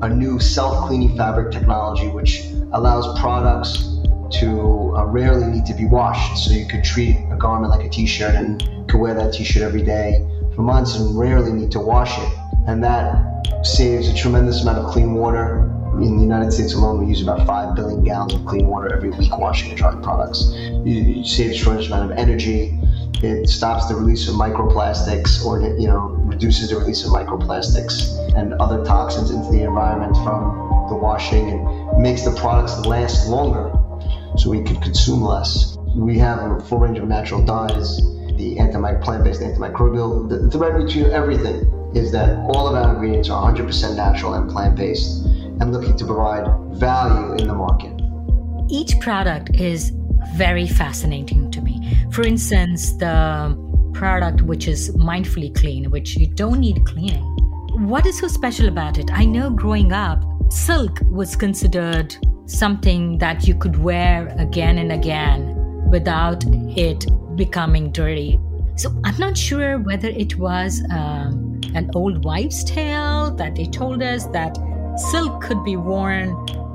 a 0.02 0.08
new 0.08 0.40
self 0.40 0.88
cleaning 0.88 1.18
fabric 1.18 1.52
technology 1.52 2.08
which 2.08 2.46
allows 2.72 3.20
products 3.20 3.98
to 4.40 4.96
uh, 4.96 5.04
rarely 5.08 5.46
need 5.46 5.66
to 5.66 5.74
be 5.74 5.84
washed. 5.84 6.38
So 6.38 6.54
you 6.54 6.66
could 6.66 6.86
treat 6.86 7.18
a 7.32 7.36
garment 7.36 7.70
like 7.72 7.86
a 7.86 7.90
t 7.90 8.06
shirt 8.06 8.34
and 8.34 8.62
could 8.90 9.02
wear 9.02 9.14
that 9.14 9.34
t 9.34 9.44
shirt 9.44 9.64
every 9.64 9.84
day 9.84 10.26
and 10.58 11.18
rarely 11.18 11.52
need 11.52 11.72
to 11.72 11.80
wash 11.80 12.18
it. 12.18 12.34
And 12.68 12.84
that 12.84 13.66
saves 13.66 14.08
a 14.08 14.14
tremendous 14.14 14.62
amount 14.62 14.80
of 14.80 14.92
clean 14.92 15.14
water. 15.14 15.70
In 16.02 16.18
the 16.18 16.24
United 16.24 16.52
States 16.52 16.74
alone, 16.74 17.00
we 17.00 17.06
use 17.06 17.22
about 17.22 17.46
5 17.46 17.76
billion 17.76 18.04
gallons 18.04 18.34
of 18.34 18.46
clean 18.46 18.68
water 18.68 18.94
every 18.94 19.12
week 19.12 19.38
washing 19.38 19.70
and 19.70 19.78
drying 19.78 20.02
products. 20.02 20.52
It 20.54 21.26
saves 21.26 21.60
a 21.60 21.64
tremendous 21.64 21.88
amount 21.88 22.12
of 22.12 22.18
energy. 22.18 22.80
It 23.22 23.48
stops 23.48 23.88
the 23.88 23.96
release 23.96 24.28
of 24.28 24.36
microplastics 24.36 25.46
or, 25.46 25.62
you 25.62 25.88
know, 25.88 26.00
reduces 26.26 26.72
the 26.72 26.78
release 26.78 27.06
of 27.06 27.12
microplastics 27.12 28.18
and 28.36 28.54
other 28.56 28.84
toxins 28.84 29.32
into 29.32 29.52
the 29.52 29.64
environment 29.64 30.16
from 30.18 30.88
the 30.90 30.96
washing 30.96 31.50
and 31.50 32.02
makes 32.02 32.24
the 32.24 32.32
products 32.32 32.86
last 32.86 33.30
longer 33.30 33.72
so 34.38 34.50
we 34.50 34.64
can 34.64 34.80
consume 34.82 35.22
less. 35.22 35.78
We 35.96 36.18
have 36.18 36.40
a 36.40 36.60
full 36.60 36.80
range 36.80 36.98
of 36.98 37.08
natural 37.08 37.46
dyes 37.46 38.02
the 38.38 38.60
anti 38.60 38.94
plant-based 38.96 39.42
antimicrobial. 39.42 40.30
The 40.30 40.50
thread 40.50 40.86
between 40.86 41.12
everything 41.12 41.70
is 41.96 42.12
that 42.12 42.38
all 42.40 42.68
of 42.68 42.76
our 42.76 42.94
ingredients 42.94 43.30
are 43.30 43.54
100% 43.54 43.96
natural 43.96 44.34
and 44.34 44.50
plant-based, 44.50 45.26
and 45.26 45.72
looking 45.72 45.96
to 45.98 46.06
provide 46.06 46.46
value 46.78 47.34
in 47.36 47.48
the 47.48 47.54
market. 47.54 47.94
Each 48.70 49.00
product 49.00 49.56
is 49.56 49.92
very 50.36 50.68
fascinating 50.68 51.52
to 51.52 51.62
me. 51.62 51.96
For 52.12 52.24
instance, 52.24 52.94
the 52.94 53.56
product 53.94 54.42
which 54.42 54.68
is 54.68 54.96
mindfully 54.96 55.56
clean, 55.56 55.92
which 55.92 56.18
you 56.18 56.28
don't 56.28 56.60
need 56.60 56.84
cleaning. 56.86 57.24
What 57.88 58.06
is 58.06 58.20
so 58.20 58.28
special 58.28 58.68
about 58.68 58.98
it? 58.98 59.10
I 59.14 59.26
know 59.26 59.50
growing 59.50 59.94
up, 59.94 60.24
silk 60.52 61.00
was 61.10 61.36
considered 61.36 62.16
something 62.46 63.18
that 63.20 63.48
you 63.48 63.56
could 63.56 63.82
wear 63.82 64.34
again 64.38 64.78
and 64.78 64.92
again 64.92 65.53
without 65.94 66.44
it 66.76 67.06
becoming 67.36 67.92
dirty. 67.92 68.40
So 68.76 68.90
I'm 69.04 69.18
not 69.18 69.38
sure 69.38 69.78
whether 69.78 70.10
it 70.10 70.36
was 70.38 70.82
um, 70.90 71.62
an 71.76 71.92
old 71.94 72.26
wives' 72.26 72.64
tale 72.64 73.30
that 73.36 73.56
they 73.56 73.66
told 73.66 74.02
us 74.02 74.26
that 74.38 74.58
silk 75.12 75.44
could 75.44 75.64
be 75.64 75.76
worn 75.78 76.28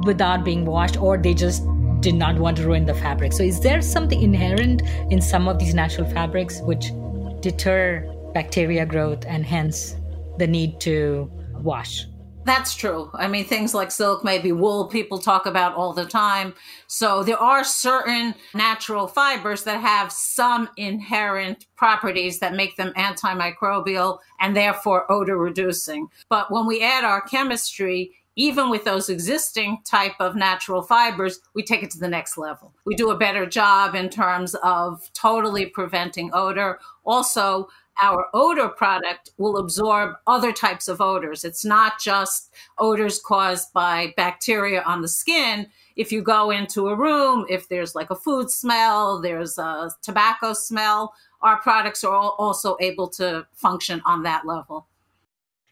without 0.02 0.44
being 0.44 0.64
washed, 0.64 0.96
or 0.96 1.18
they 1.18 1.34
just 1.34 1.64
did 2.00 2.14
not 2.14 2.38
want 2.38 2.58
to 2.58 2.66
ruin 2.66 2.86
the 2.86 2.94
fabric. 2.94 3.32
So, 3.32 3.42
is 3.42 3.58
there 3.60 3.82
something 3.82 4.22
inherent 4.22 4.82
in 5.10 5.20
some 5.20 5.48
of 5.48 5.58
these 5.58 5.74
natural 5.74 6.08
fabrics 6.08 6.60
which 6.60 6.92
deter 7.40 8.06
bacteria 8.34 8.86
growth 8.86 9.24
and 9.26 9.44
hence 9.44 9.96
the 10.38 10.46
need 10.46 10.78
to 10.82 11.28
wash? 11.54 12.06
That's 12.48 12.74
true. 12.74 13.10
I 13.12 13.28
mean, 13.28 13.44
things 13.44 13.74
like 13.74 13.90
silk, 13.90 14.24
maybe 14.24 14.52
wool, 14.52 14.86
people 14.86 15.18
talk 15.18 15.44
about 15.44 15.74
all 15.74 15.92
the 15.92 16.06
time. 16.06 16.54
So 16.86 17.22
there 17.22 17.36
are 17.36 17.62
certain 17.62 18.34
natural 18.54 19.06
fibers 19.06 19.64
that 19.64 19.82
have 19.82 20.10
some 20.10 20.70
inherent 20.78 21.66
properties 21.76 22.38
that 22.38 22.54
make 22.54 22.74
them 22.76 22.94
antimicrobial 22.96 24.20
and 24.40 24.56
therefore 24.56 25.04
odor 25.12 25.36
reducing. 25.36 26.08
But 26.30 26.50
when 26.50 26.66
we 26.66 26.82
add 26.82 27.04
our 27.04 27.20
chemistry, 27.20 28.12
even 28.34 28.70
with 28.70 28.84
those 28.84 29.10
existing 29.10 29.82
type 29.84 30.14
of 30.18 30.34
natural 30.34 30.80
fibers, 30.80 31.40
we 31.54 31.62
take 31.62 31.82
it 31.82 31.90
to 31.90 31.98
the 31.98 32.08
next 32.08 32.38
level. 32.38 32.72
We 32.86 32.94
do 32.94 33.10
a 33.10 33.18
better 33.18 33.44
job 33.44 33.94
in 33.94 34.08
terms 34.08 34.54
of 34.62 35.12
totally 35.12 35.66
preventing 35.66 36.30
odor. 36.32 36.78
Also, 37.04 37.68
our 38.00 38.26
odor 38.32 38.68
product 38.68 39.30
will 39.38 39.56
absorb 39.56 40.14
other 40.26 40.52
types 40.52 40.88
of 40.88 41.00
odors. 41.00 41.44
It's 41.44 41.64
not 41.64 42.00
just 42.00 42.54
odors 42.78 43.20
caused 43.20 43.72
by 43.72 44.14
bacteria 44.16 44.82
on 44.82 45.02
the 45.02 45.08
skin. 45.08 45.66
If 45.96 46.12
you 46.12 46.22
go 46.22 46.50
into 46.50 46.88
a 46.88 46.96
room, 46.96 47.46
if 47.48 47.68
there's 47.68 47.94
like 47.94 48.10
a 48.10 48.16
food 48.16 48.50
smell, 48.50 49.20
there's 49.20 49.58
a 49.58 49.90
tobacco 50.02 50.52
smell, 50.52 51.14
our 51.40 51.60
products 51.60 52.04
are 52.04 52.14
also 52.14 52.76
able 52.80 53.08
to 53.10 53.46
function 53.54 54.02
on 54.04 54.22
that 54.22 54.46
level. 54.46 54.86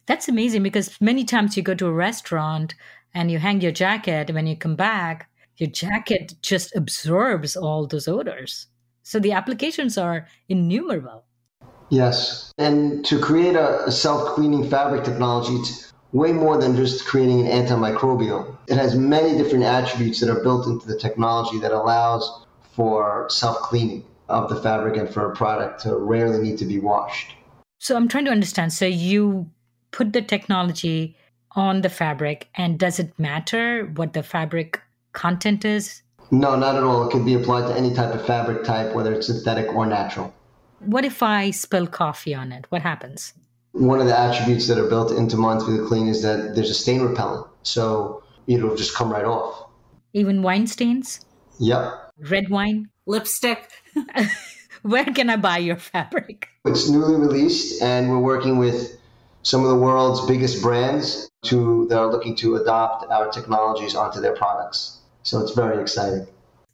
That's 0.06 0.28
amazing 0.28 0.62
because 0.62 1.00
many 1.00 1.24
times 1.24 1.56
you 1.56 1.62
go 1.62 1.74
to 1.74 1.86
a 1.86 1.92
restaurant 1.92 2.74
and 3.14 3.30
you 3.30 3.38
hang 3.38 3.60
your 3.60 3.72
jacket, 3.72 4.32
when 4.32 4.46
you 4.46 4.56
come 4.56 4.76
back, 4.76 5.28
your 5.56 5.70
jacket 5.70 6.34
just 6.42 6.74
absorbs 6.76 7.56
all 7.56 7.86
those 7.86 8.08
odors. 8.08 8.66
So 9.02 9.18
the 9.18 9.32
applications 9.32 9.96
are 9.96 10.26
innumerable. 10.48 11.25
Yes. 11.90 12.52
And 12.58 13.04
to 13.06 13.20
create 13.20 13.54
a, 13.54 13.90
self 13.90 14.34
cleaning 14.34 14.68
fabric 14.68 15.04
technology, 15.04 15.54
it's 15.54 15.92
way 16.12 16.32
more 16.32 16.58
than 16.58 16.76
just 16.76 17.06
creating 17.06 17.46
an 17.46 17.66
antimicrobial. 17.66 18.56
It 18.68 18.76
has 18.76 18.94
many 18.96 19.36
different 19.36 19.64
attributes 19.64 20.20
that 20.20 20.28
are 20.28 20.42
built 20.42 20.66
into 20.66 20.86
the 20.86 20.98
technology 20.98 21.58
that 21.60 21.72
allows 21.72 22.46
for 22.72 23.26
self 23.30 23.58
cleaning 23.58 24.04
of 24.28 24.48
the 24.48 24.56
fabric 24.56 24.96
and 24.96 25.08
for 25.08 25.30
a 25.30 25.36
product 25.36 25.82
to 25.82 25.96
rarely 25.96 26.42
need 26.42 26.58
to 26.58 26.64
be 26.64 26.78
washed. 26.80 27.34
So 27.78 27.96
I'm 27.96 28.08
trying 28.08 28.24
to 28.24 28.30
understand. 28.30 28.72
So 28.72 28.86
you 28.86 29.50
put 29.92 30.12
the 30.12 30.22
technology 30.22 31.16
on 31.52 31.80
the 31.82 31.88
fabric 31.88 32.48
and 32.54 32.78
does 32.78 32.98
it 32.98 33.18
matter 33.18 33.86
what 33.94 34.12
the 34.12 34.22
fabric 34.22 34.80
content 35.12 35.64
is? 35.64 36.02
No, 36.30 36.56
not 36.56 36.74
at 36.74 36.82
all. 36.82 37.08
It 37.08 37.12
can 37.12 37.24
be 37.24 37.34
applied 37.34 37.68
to 37.68 37.74
any 37.74 37.94
type 37.94 38.12
of 38.12 38.26
fabric 38.26 38.64
type, 38.64 38.94
whether 38.94 39.14
it's 39.14 39.28
synthetic 39.28 39.72
or 39.74 39.86
natural. 39.86 40.34
What 40.80 41.04
if 41.04 41.22
I 41.22 41.50
spill 41.50 41.86
coffee 41.86 42.34
on 42.34 42.52
it? 42.52 42.66
What 42.68 42.82
happens? 42.82 43.32
One 43.72 44.00
of 44.00 44.06
the 44.06 44.18
attributes 44.18 44.68
that 44.68 44.78
are 44.78 44.88
built 44.88 45.12
into 45.12 45.36
Mindfully 45.36 45.86
Clean 45.86 46.08
is 46.08 46.22
that 46.22 46.54
there's 46.54 46.70
a 46.70 46.74
stain 46.74 47.02
repellent. 47.02 47.46
So 47.62 48.22
it'll 48.46 48.76
just 48.76 48.94
come 48.94 49.12
right 49.12 49.24
off. 49.24 49.68
Even 50.12 50.42
wine 50.42 50.66
stains? 50.66 51.20
Yep. 51.58 52.12
Red 52.30 52.48
wine? 52.48 52.88
Lipstick? 53.06 53.70
Where 54.82 55.04
can 55.04 55.30
I 55.30 55.36
buy 55.36 55.58
your 55.58 55.76
fabric? 55.76 56.48
It's 56.64 56.88
newly 56.88 57.16
released, 57.16 57.82
and 57.82 58.10
we're 58.10 58.18
working 58.18 58.58
with 58.58 58.98
some 59.42 59.62
of 59.62 59.70
the 59.70 59.76
world's 59.76 60.24
biggest 60.26 60.62
brands 60.62 61.30
to 61.44 61.86
that 61.88 61.98
are 61.98 62.10
looking 62.10 62.36
to 62.36 62.56
adopt 62.56 63.10
our 63.10 63.30
technologies 63.30 63.94
onto 63.94 64.20
their 64.20 64.34
products. 64.34 64.98
So 65.22 65.40
it's 65.40 65.52
very 65.52 65.80
exciting. 65.80 66.26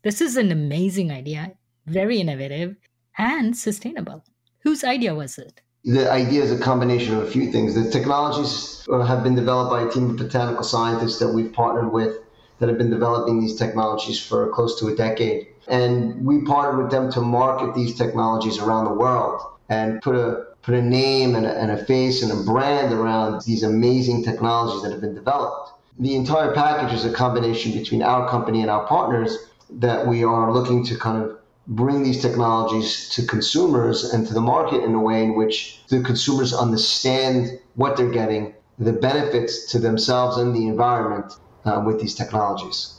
This 0.03 0.21
is 0.21 0.37
an 0.37 0.51
amazing 0.51 1.11
idea, 1.11 1.53
very 1.87 2.19
innovative 2.19 2.77
and 3.19 3.57
sustainable. 3.57 4.25
Whose 4.61 4.85
idea 4.85 5.15
was 5.15 5.39
it? 5.39 5.61
The 5.85 6.11
idea 6.11 6.43
is 6.43 6.53
a 6.53 6.59
combination 6.59 7.17
of 7.17 7.23
a 7.25 7.31
few 7.31 7.51
things. 7.51 7.75
The 7.75 7.91
technologies 7.91 8.87
uh, 8.91 9.01
have 9.01 9.25
been 9.25 9.35
developed 9.35 9.71
by 9.71 9.83
a 9.83 9.91
team 9.91 10.11
of 10.11 10.17
botanical 10.17 10.63
scientists 10.63 11.19
that 11.19 11.33
we've 11.33 11.53
partnered 11.53 11.93
with 11.93 12.19
that 12.61 12.69
have 12.69 12.79
been 12.79 12.91
developing 12.91 13.41
these 13.41 13.57
technologies 13.57 14.21
for 14.25 14.49
close 14.51 14.79
to 14.79 14.87
a 14.87 14.95
decade. 14.95 15.49
And 15.67 16.25
we 16.25 16.43
partnered 16.43 16.85
with 16.85 16.93
them 16.93 17.11
to 17.13 17.21
market 17.21 17.75
these 17.75 17.97
technologies 17.97 18.59
around 18.59 18.85
the 18.85 18.93
world 18.93 19.41
and 19.69 20.01
put 20.01 20.15
a 20.15 20.47
put 20.63 20.75
a 20.75 20.83
name 20.83 21.35
and 21.35 21.45
a, 21.45 21.61
and 21.61 21.73
a 21.73 21.85
face 21.85 22.23
and 22.23 22.31
a 22.31 22.45
brand 22.45 22.93
around 22.93 23.43
these 23.45 23.65
amazing 23.65 24.23
technologies 24.23 24.83
that 24.83 24.93
have 24.93 25.01
been 25.01 25.15
developed. 25.15 25.73
The 25.99 26.15
entire 26.15 26.55
package 26.55 26.95
is 26.95 27.05
a 27.05 27.13
combination 27.13 27.73
between 27.73 28.03
our 28.03 28.29
company 28.29 28.61
and 28.63 28.71
our 28.71 28.87
partners 28.87 29.37
that 29.71 30.07
we 30.07 30.23
are 30.23 30.53
looking 30.53 30.85
to 30.87 30.97
kind 30.97 31.23
of 31.23 31.39
bring 31.67 32.03
these 32.03 32.21
technologies 32.21 33.09
to 33.11 33.27
consumers 33.27 34.13
and 34.13 34.27
to 34.27 34.35
the 34.35 34.41
market 34.41 34.83
in 34.83 34.95
a 34.95 35.01
way 35.01 35.23
in 35.23 35.35
which 35.35 35.83
the 35.89 36.01
consumers 36.03 36.53
understand 36.53 37.59
what 37.75 37.97
they're 37.97 38.11
getting, 38.11 38.55
the 38.79 38.93
benefits 38.93 39.71
to 39.73 39.79
themselves 39.79 40.37
and 40.39 40.55
the 40.55 40.67
environment 40.67 41.33
uh, 41.65 41.83
with 41.85 42.01
these 42.01 42.15
technologies. 42.15 42.99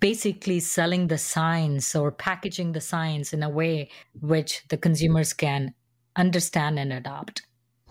Basically, 0.00 0.60
selling 0.60 1.08
the 1.08 1.18
science 1.18 1.94
or 1.94 2.10
packaging 2.10 2.72
the 2.72 2.80
science 2.80 3.32
in 3.32 3.42
a 3.42 3.48
way 3.48 3.90
which 4.20 4.62
the 4.68 4.76
consumers 4.76 5.32
can 5.32 5.74
understand 6.16 6.78
and 6.78 6.92
adopt. 6.92 7.42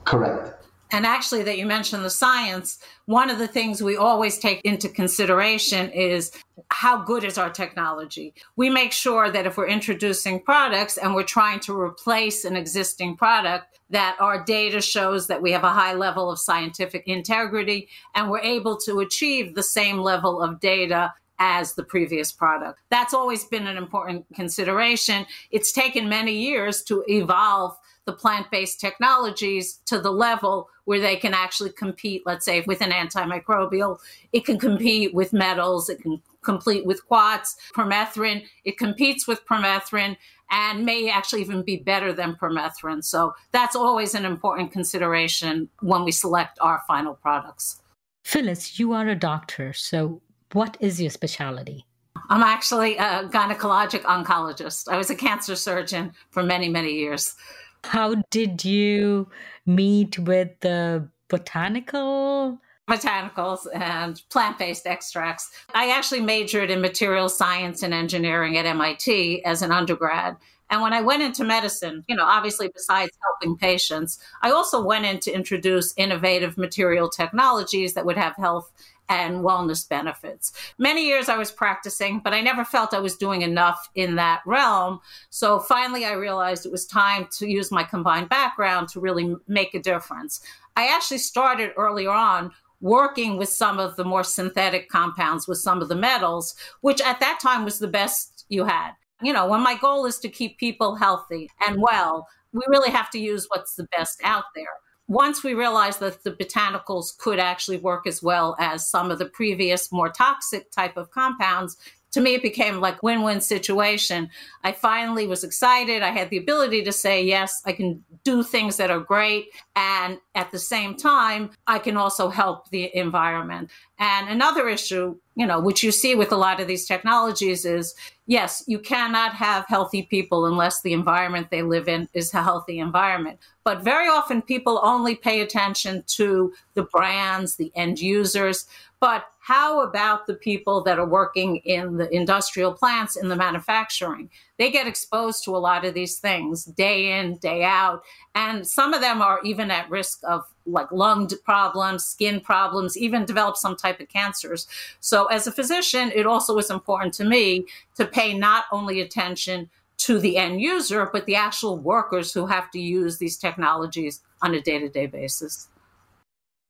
Correct. 0.04 0.63
And 0.94 1.08
actually, 1.08 1.42
that 1.44 1.58
you 1.58 1.66
mentioned 1.66 2.06
the 2.06 2.12
science, 2.12 2.78
one 3.08 3.32
of 3.32 3.40
the 3.40 3.48
things 3.48 3.82
we 3.82 3.98
always 3.98 4.38
take 4.38 4.62
into 4.64 4.88
consideration 4.88 5.90
is 5.90 6.32
how 6.70 7.04
good 7.04 7.24
is 7.24 7.40
our 7.40 7.50
technology? 7.50 8.36
We 8.56 8.70
make 8.70 8.92
sure 8.92 9.32
that 9.32 9.48
if 9.48 9.58
we're 9.58 9.68
introducing 9.68 10.40
products 10.40 10.98
and 10.98 11.16
we're 11.16 11.24
trying 11.24 11.62
to 11.62 11.78
replace 11.78 12.46
an 12.46 12.56
existing 12.56 13.18
product, 13.18 13.80
that 13.90 14.16
our 14.20 14.44
data 14.44 14.82
shows 14.82 15.26
that 15.28 15.42
we 15.42 15.52
have 15.52 15.64
a 15.64 15.70
high 15.70 15.96
level 15.96 16.30
of 16.30 16.38
scientific 16.38 17.08
integrity 17.08 17.90
and 18.14 18.30
we're 18.30 18.40
able 18.40 18.78
to 18.78 19.00
achieve 19.00 19.56
the 19.56 19.64
same 19.64 19.98
level 19.98 20.40
of 20.44 20.60
data 20.60 21.12
as 21.40 21.74
the 21.74 21.84
previous 21.84 22.32
product. 22.32 22.80
That's 22.92 23.16
always 23.16 23.46
been 23.46 23.66
an 23.66 23.78
important 23.78 24.26
consideration. 24.36 25.26
It's 25.50 25.72
taken 25.72 26.08
many 26.08 26.34
years 26.34 26.84
to 26.84 27.04
evolve 27.08 27.76
the 28.06 28.14
plant 28.14 28.52
based 28.52 28.80
technologies 28.80 29.80
to 29.86 30.00
the 30.00 30.12
level 30.12 30.70
where 30.86 31.00
they 31.00 31.16
can 31.16 31.34
actually 31.34 31.72
compete, 31.72 32.24
let's 32.26 32.46
say, 32.46 32.62
with 32.62 32.82
an 32.82 32.92
antimicrobial. 32.92 34.00
It 34.32 34.46
can 34.46 34.60
compete 34.60 35.14
with 35.14 35.32
metals, 35.34 35.90
it 35.90 36.02
can 36.02 36.22
compete 36.44 36.86
with 36.86 37.06
quats, 37.08 37.56
permethrin. 37.76 38.44
It 38.66 38.78
competes 38.78 39.28
with 39.28 39.46
permethrin 39.46 40.18
and 40.52 40.86
may 40.86 41.10
actually 41.10 41.42
even 41.42 41.64
be 41.64 41.78
better 41.78 42.14
than 42.14 42.36
permethrin. 42.36 43.04
So 43.04 43.34
that's 43.52 43.76
always 43.76 44.14
an 44.14 44.26
important 44.26 44.72
consideration 44.72 45.70
when 45.80 46.04
we 46.04 46.12
select 46.12 46.60
our 46.62 46.82
final 46.88 47.16
products. 47.16 47.82
Phyllis, 48.26 48.78
you 48.80 48.94
are 48.94 49.08
a 49.08 49.16
doctor. 49.16 49.74
So 49.74 50.22
what 50.52 50.78
is 50.80 51.02
your 51.02 51.10
specialty? 51.10 51.86
I'm 52.30 52.44
actually 52.44 52.98
a 52.98 53.28
gynecologic 53.30 54.04
oncologist. 54.04 54.88
I 54.88 54.98
was 54.98 55.10
a 55.10 55.16
cancer 55.16 55.56
surgeon 55.56 56.14
for 56.30 56.44
many, 56.44 56.70
many 56.70 56.94
years. 56.94 57.36
How 57.84 58.16
did 58.32 58.66
you 58.66 59.30
meet 59.66 60.18
with 60.20 60.60
the 60.62 61.08
botanical? 61.28 62.60
Botanicals 62.90 63.66
and 63.74 64.22
plant 64.30 64.58
based 64.58 64.86
extracts. 64.86 65.52
I 65.74 65.92
actually 65.92 66.22
majored 66.22 66.70
in 66.70 66.82
material 66.82 67.30
science 67.30 67.82
and 67.82 67.94
engineering 67.94 68.58
at 68.58 68.66
MIT 68.66 69.44
as 69.46 69.62
an 69.62 69.72
undergrad. 69.72 70.36
And 70.74 70.82
when 70.82 70.92
I 70.92 71.02
went 71.02 71.22
into 71.22 71.44
medicine, 71.44 72.04
you 72.08 72.16
know, 72.16 72.26
obviously 72.26 72.68
besides 72.68 73.12
helping 73.22 73.56
patients, 73.56 74.18
I 74.42 74.50
also 74.50 74.84
went 74.84 75.06
in 75.06 75.20
to 75.20 75.32
introduce 75.32 75.94
innovative 75.98 76.58
material 76.58 77.10
technologies 77.10 77.94
that 77.94 78.08
would 78.08 78.18
have 78.18 78.36
health 78.38 78.72
and 79.08 79.44
wellness 79.44 79.88
benefits. 79.88 80.52
Many 80.80 81.06
years 81.06 81.30
I 81.30 81.38
was 81.38 81.52
practicing, 81.52 82.22
but 82.22 82.34
I 82.34 82.42
never 82.42 82.66
felt 82.66 82.96
I 82.96 83.02
was 83.02 83.16
doing 83.16 83.44
enough 83.44 83.88
in 83.94 84.16
that 84.16 84.42
realm. 84.48 85.00
So 85.30 85.60
finally, 85.60 86.06
I 86.06 86.14
realized 86.14 86.66
it 86.66 86.72
was 86.72 86.88
time 86.88 87.28
to 87.34 87.48
use 87.48 87.70
my 87.72 87.84
combined 87.84 88.30
background 88.30 88.90
to 88.90 89.00
really 89.00 89.36
make 89.48 89.76
a 89.76 89.80
difference. 89.80 90.42
I 90.76 90.88
actually 90.88 91.20
started 91.20 91.74
earlier 91.78 92.10
on 92.10 92.52
working 92.82 93.38
with 93.38 93.50
some 93.50 93.78
of 93.78 93.96
the 93.96 94.06
more 94.06 94.24
synthetic 94.24 94.90
compounds 94.90 95.48
with 95.48 95.60
some 95.60 95.84
of 95.84 95.88
the 95.88 95.96
metals, 95.96 96.56
which 96.82 97.00
at 97.00 97.20
that 97.20 97.40
time 97.40 97.64
was 97.64 97.78
the 97.78 97.88
best 97.88 98.46
you 98.50 98.66
had. 98.66 98.94
You 99.24 99.34
know, 99.34 99.48
when 99.48 99.62
my 99.62 99.76
goal 99.76 100.06
is 100.06 100.20
to 100.20 100.30
keep 100.30 100.58
people 100.58 100.96
healthy 100.96 101.50
and 101.66 101.82
well, 101.82 102.28
we 102.52 102.62
really 102.68 102.92
have 102.92 103.10
to 103.12 103.20
use 103.20 103.48
what's 103.50 103.76
the 103.76 103.88
best 103.96 104.22
out 104.24 104.46
there. 104.56 104.66
Once 105.08 105.44
we 105.44 105.54
realized 105.54 106.00
that 106.00 106.24
the 106.24 106.32
botanicals 106.32 107.18
could 107.18 107.40
actually 107.40 107.78
work 107.78 108.08
as 108.08 108.24
well 108.24 108.56
as 108.60 108.90
some 108.90 109.12
of 109.12 109.20
the 109.20 109.26
previous 109.26 109.92
more 109.92 110.10
toxic 110.10 110.72
type 110.72 110.96
of 110.96 111.12
compounds 111.12 111.78
to 112.14 112.22
me 112.22 112.36
it 112.36 112.42
became 112.42 112.80
like 112.80 113.04
win-win 113.04 113.42
situation. 113.42 114.30
I 114.64 114.72
finally 114.72 115.28
was 115.28 115.44
excited. 115.44 116.02
I 116.02 116.12
had 116.12 116.30
the 116.30 116.38
ability 116.38 116.84
to 116.84 116.92
say 116.92 117.24
yes 117.24 117.62
i 117.66 117.74
can 117.74 118.04
do 118.24 118.44
things 118.44 118.78
that 118.78 118.92
are 118.92 119.00
great 119.00 119.48
and 119.76 120.18
at 120.36 120.52
the 120.52 120.60
same 120.60 120.96
time 120.96 121.50
i 121.68 121.78
can 121.78 121.98
also 121.98 122.30
help 122.30 122.70
the 122.70 122.96
environment. 122.96 123.70
And 124.00 124.30
another 124.30 124.70
issue 124.70 125.18
you 125.36 125.46
know 125.46 125.60
which 125.60 125.84
you 125.84 125.92
see 125.92 126.16
with 126.16 126.32
a 126.32 126.38
lot 126.38 126.60
of 126.60 126.68
these 126.68 126.86
technologies 126.86 127.66
is 127.66 127.96
yes 128.28 128.64
you 128.68 128.80
cannot 128.80 129.34
have 129.34 129.66
healthy 129.68 130.04
people 130.04 130.46
unless 130.46 130.82
the 130.82 130.94
environment 130.94 131.48
they 131.50 131.64
live 131.64 131.88
in 131.88 132.08
is 132.14 132.34
a 132.34 132.44
healthy 132.44 132.80
environment. 132.80 133.40
But 133.64 133.84
very 133.84 134.08
often 134.08 134.42
people 134.42 134.80
only 134.84 135.16
pay 135.16 135.42
attention 135.42 136.04
to 136.08 136.54
the 136.74 136.84
brands 136.84 137.56
the 137.56 137.72
end 137.76 138.00
users. 138.00 138.68
But 139.00 139.26
how 139.46 139.82
about 139.82 140.26
the 140.26 140.36
people 140.36 140.82
that 140.84 140.98
are 140.98 141.06
working 141.06 141.58
in 141.58 141.98
the 141.98 142.10
industrial 142.16 142.72
plants 142.72 143.18
in 143.18 143.28
the 143.28 143.36
manufacturing? 143.36 144.30
They 144.58 144.72
get 144.72 144.88
exposed 144.88 145.44
to 145.44 145.54
a 145.54 145.60
lot 145.60 145.84
of 145.84 145.94
these 145.94 146.18
things 146.18 146.64
day 146.64 147.20
in, 147.20 147.36
day 147.40 147.62
out. 147.66 148.04
And 148.36 148.66
some 148.66 148.94
of 148.94 149.02
them 149.02 149.22
are 149.22 149.42
even 149.44 149.70
at 149.70 149.90
risk 149.90 150.22
of 150.24 150.46
like 150.66 150.90
lung 150.94 151.30
problems, 151.44 152.06
skin 152.06 152.40
problems, 152.40 152.98
even 152.98 153.26
develop 153.26 153.58
some 153.58 153.76
type 153.76 154.00
of 154.00 154.08
cancers. 154.08 154.66
So, 155.02 155.26
as 155.26 155.46
a 155.46 155.52
physician, 155.52 156.14
it 156.16 156.26
also 156.26 156.58
is 156.58 156.70
important 156.70 157.14
to 157.16 157.26
me 157.26 157.66
to 157.96 158.06
pay 158.06 158.34
not 158.34 158.64
only 158.72 159.02
attention 159.02 159.70
to 159.98 160.20
the 160.20 160.38
end 160.38 160.62
user, 160.62 161.10
but 161.12 161.26
the 161.26 161.36
actual 161.36 161.78
workers 161.78 162.34
who 162.34 162.46
have 162.46 162.72
to 162.72 162.80
use 162.80 163.18
these 163.18 163.36
technologies 163.36 164.22
on 164.42 164.54
a 164.54 164.62
day 164.62 164.80
to 164.80 164.88
day 164.88 165.06
basis. 165.06 165.68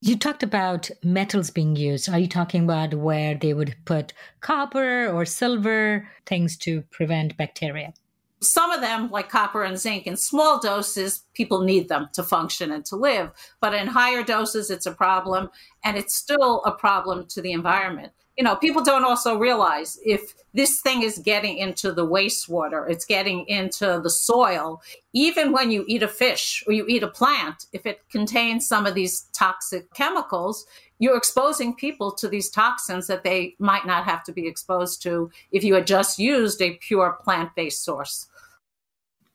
You 0.06 0.18
talked 0.18 0.44
about 0.44 0.92
metals 1.02 1.50
being 1.50 1.78
used. 1.78 2.10
Are 2.10 2.20
you 2.20 2.28
talking 2.28 2.66
about 2.66 2.94
where 2.94 3.36
they 3.36 3.54
would 3.54 3.74
put 3.86 4.12
copper 4.42 5.08
or 5.08 5.24
silver, 5.24 6.10
things 6.26 6.58
to 6.58 6.82
prevent 6.92 7.38
bacteria? 7.38 7.94
Some 8.42 8.70
of 8.72 8.82
them, 8.82 9.10
like 9.12 9.30
copper 9.30 9.64
and 9.64 9.80
zinc, 9.80 10.06
in 10.06 10.18
small 10.18 10.60
doses, 10.60 11.24
people 11.34 11.62
need 11.62 11.88
them 11.88 12.10
to 12.16 12.22
function 12.22 12.70
and 12.70 12.84
to 12.88 12.98
live. 12.98 13.32
But 13.62 13.74
in 13.74 13.88
higher 13.88 14.24
doses, 14.24 14.70
it's 14.70 14.86
a 14.86 14.92
problem, 14.92 15.50
and 15.86 15.96
it's 15.96 16.14
still 16.14 16.62
a 16.66 16.74
problem 16.74 17.26
to 17.28 17.42
the 17.42 17.54
environment 17.54 18.12
you 18.38 18.44
know, 18.44 18.56
people 18.56 18.84
don't 18.84 19.06
also 19.06 19.38
realize 19.38 20.00
if 20.04 20.34
this 20.54 20.82
thing 20.82 21.04
is 21.04 21.20
getting 21.20 21.58
into 21.58 21.92
the 21.92 22.06
wastewater, 22.06 22.90
it's 22.90 23.06
getting 23.06 23.46
into 23.48 24.00
the 24.02 24.10
soil, 24.10 24.82
even 25.14 25.52
when 25.52 25.70
you 25.72 25.86
eat 25.88 26.02
a 26.02 26.08
fish 26.08 26.64
or 26.66 26.74
you 26.74 26.86
eat 26.88 27.04
a 27.04 27.08
plant, 27.08 27.66
if 27.74 27.86
it 27.86 28.02
contains 28.10 28.68
some 28.68 28.86
of 28.86 28.96
these 28.96 29.28
toxic 29.34 29.94
chemicals, 29.94 30.66
you're 31.00 31.18
exposing 31.18 31.76
people 31.76 32.12
to 32.12 32.28
these 32.28 32.50
toxins 32.50 33.08
that 33.08 33.24
they 33.24 33.56
might 33.60 33.86
not 33.86 34.06
have 34.06 34.24
to 34.24 34.32
be 34.32 34.48
exposed 34.48 35.02
to 35.04 35.30
if 35.52 35.64
you 35.64 35.76
had 35.76 35.86
just 35.86 36.18
used 36.18 36.62
a 36.62 36.78
pure 36.82 37.18
plant 37.24 37.54
based 37.56 37.84
source. 37.84 38.28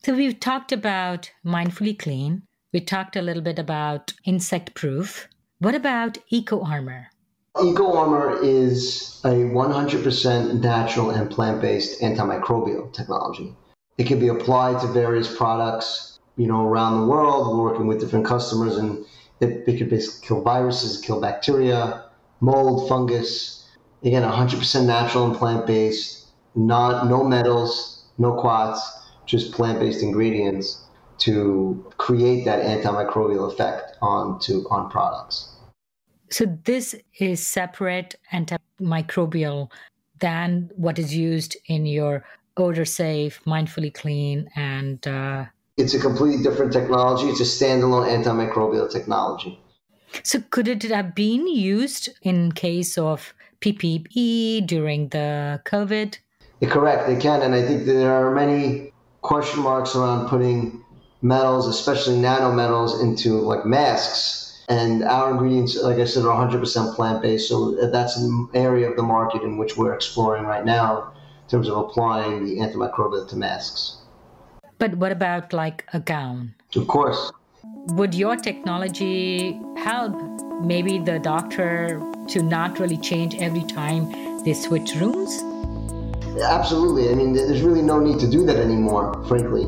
So, 0.05 0.15
we've 0.15 0.39
talked 0.39 0.73
about 0.73 1.31
mindfully 1.45 1.99
clean, 1.99 2.43
we 2.73 2.81
talked 2.81 3.17
a 3.17 3.23
little 3.23 3.43
bit 3.43 3.59
about 3.59 4.13
insect 4.25 4.75
proof. 4.75 5.29
What 5.59 5.75
about 5.75 6.19
eco 6.29 6.63
armor? 6.63 7.09
Eco 7.63 7.93
Armor 7.93 8.41
is 8.43 9.21
a 9.25 9.31
100% 9.31 10.61
natural 10.61 11.11
and 11.11 11.29
plant 11.29 11.61
based 11.61 12.01
antimicrobial 12.01 12.93
technology. 12.93 13.53
It 13.97 14.07
can 14.07 14.21
be 14.21 14.29
applied 14.29 14.81
to 14.81 14.87
various 14.87 15.35
products, 15.37 16.21
you 16.37 16.47
know, 16.47 16.65
around 16.65 17.01
the 17.01 17.07
world. 17.07 17.49
We're 17.49 17.65
working 17.65 17.89
with 17.89 17.99
different 17.99 18.27
customers, 18.27 18.77
and 18.77 19.05
it, 19.41 19.65
it 19.67 19.91
basically 19.91 20.27
kill 20.27 20.43
viruses, 20.43 21.01
kill 21.01 21.21
bacteria, 21.21 22.05
mold, 22.41 22.89
fungus. 22.89 23.67
Again, 24.05 24.23
100% 24.23 24.87
natural 24.87 25.27
and 25.27 25.37
plant 25.37 25.67
based, 25.67 26.29
not 26.55 27.09
no 27.09 27.25
metals, 27.25 28.05
no 28.19 28.35
quats, 28.35 28.81
just 29.27 29.53
plant 29.53 29.81
based 29.81 30.03
ingredients 30.03 30.85
to 31.19 31.85
create 31.97 32.45
that 32.45 32.63
antimicrobial 32.63 33.53
effect 33.53 33.97
onto 34.01 34.65
on 34.71 34.89
products. 34.89 35.58
So 36.31 36.45
this 36.65 36.95
is 37.19 37.45
separate 37.47 38.15
antimicrobial 38.33 39.71
than 40.21 40.71
what 40.77 40.99
is 40.99 41.15
used 41.15 41.57
in 41.67 41.87
your 41.87 42.25
odor 42.57 42.85
safe, 42.85 43.41
mindfully 43.47 43.93
clean, 43.93 44.51
and. 44.57 45.07
Uh... 45.07 45.47
it's 45.77 45.95
a 45.95 46.01
completely 46.01 46.43
different 46.43 46.73
technology. 46.73 47.27
It's 47.29 47.41
a 47.41 47.45
standalone 47.45 48.09
antimicrobial 48.09 48.91
technology. 48.91 49.59
So 50.23 50.41
could 50.51 50.69
it 50.69 50.83
have 50.85 51.15
been 51.15 51.47
used 51.47 52.09
in 52.23 52.53
case 52.53 52.99
of 52.99 53.35
PPE 53.61 54.67
during 54.67 55.09
the 55.09 55.61
COVID? 55.65 56.19
Correct, 56.65 57.07
they 57.07 57.17
can, 57.17 57.43
and 57.43 57.55
I 57.55 57.63
think 57.63 57.87
there 57.87 58.13
are 58.13 58.35
many 58.35 58.93
question 59.23 59.63
marks 59.63 59.95
around 59.95 60.29
putting 60.29 60.83
metals, 61.23 61.69
especially 61.69 62.17
nanometals, 62.17 63.01
into 63.01 63.39
like 63.41 63.65
masks 63.65 64.48
and 64.69 65.03
our 65.03 65.31
ingredients, 65.31 65.83
like 65.83 65.99
I 65.99 66.05
said, 66.05 66.25
are 66.25 66.49
100% 66.49 66.95
plant 66.95 67.23
based. 67.23 67.49
So 67.49 67.75
that's 67.91 68.17
an 68.19 68.49
area 68.53 68.91
of 68.91 68.97
the 68.97 69.03
market 69.03 69.43
in 69.43 69.57
which 69.57 69.77
we're 69.77 69.95
exploring 69.95 70.45
right 70.45 70.65
now 70.65 71.15
in 71.43 71.49
terms 71.49 71.69
of 71.69 71.79
applying 71.79 72.45
the 72.45 72.59
antimicrobial 72.59 73.27
to 73.29 73.37
masks. 73.37 73.97
But 74.79 74.95
what 74.97 75.11
about 75.11 75.53
like 75.53 75.85
a 75.95 76.01
gown? 76.01 76.55
Of 76.77 76.87
course. 76.87 77.33
Would 77.95 78.15
your 78.15 78.37
technology 78.37 79.59
help 79.79 80.15
maybe 80.61 80.99
the 80.99 81.19
doctor 81.19 82.01
to 82.29 82.43
not 82.43 82.79
really 82.79 82.99
change 82.99 83.37
every 83.37 83.65
time 83.65 84.45
they 84.45 84.53
switch 84.53 84.95
rooms? 84.97 85.43
Absolutely. 86.43 87.09
I 87.09 87.15
mean, 87.15 87.33
there's 87.33 87.63
really 87.63 87.83
no 87.83 87.99
need 87.99 88.21
to 88.21 88.31
do 88.31 88.45
that 88.45 88.57
anymore, 88.57 89.25
frankly. 89.27 89.65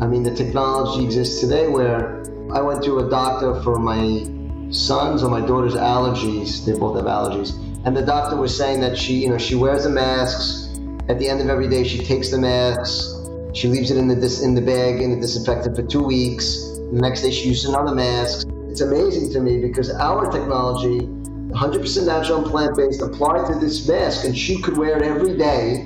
I 0.00 0.06
mean, 0.06 0.22
the 0.22 0.34
technology 0.34 1.04
exists 1.04 1.40
today 1.40 1.66
where 1.66 2.22
I 2.52 2.60
went 2.60 2.84
to 2.84 3.00
a 3.00 3.10
doctor 3.10 3.60
for 3.62 3.78
my 3.78 4.24
son's 4.74 5.22
or 5.22 5.30
my 5.30 5.40
daughter's 5.40 5.74
allergies. 5.74 6.64
They 6.64 6.72
both 6.72 6.96
have 6.96 7.06
allergies. 7.06 7.54
And 7.86 7.96
the 7.96 8.02
doctor 8.02 8.36
was 8.36 8.56
saying 8.56 8.80
that 8.80 8.96
she, 8.96 9.14
you 9.14 9.28
know, 9.28 9.38
she 9.38 9.54
wears 9.54 9.84
the 9.84 9.90
masks. 9.90 10.68
At 11.08 11.18
the 11.18 11.28
end 11.28 11.40
of 11.40 11.48
every 11.48 11.68
day, 11.68 11.84
she 11.84 11.98
takes 11.98 12.30
the 12.30 12.38
masks. 12.38 13.12
She 13.52 13.68
leaves 13.68 13.90
it 13.90 13.98
in 13.98 14.08
the 14.08 14.16
dis- 14.16 14.42
in 14.42 14.54
the 14.54 14.60
bag 14.60 15.00
in 15.00 15.10
the 15.10 15.20
disinfectant 15.20 15.76
for 15.76 15.82
two 15.82 16.02
weeks. 16.02 16.56
The 16.92 17.00
next 17.00 17.22
day, 17.22 17.30
she 17.30 17.48
uses 17.48 17.66
another 17.66 17.94
mask. 17.94 18.48
It's 18.68 18.80
amazing 18.80 19.32
to 19.34 19.40
me 19.40 19.60
because 19.60 19.90
our 19.90 20.30
technology, 20.32 21.00
100% 21.00 22.06
natural 22.06 22.42
and 22.42 22.46
plant 22.50 22.76
based, 22.76 23.00
applied 23.00 23.46
to 23.52 23.58
this 23.58 23.86
mask, 23.86 24.24
and 24.24 24.36
she 24.36 24.60
could 24.60 24.76
wear 24.76 24.96
it 24.96 25.02
every 25.02 25.36
day 25.36 25.76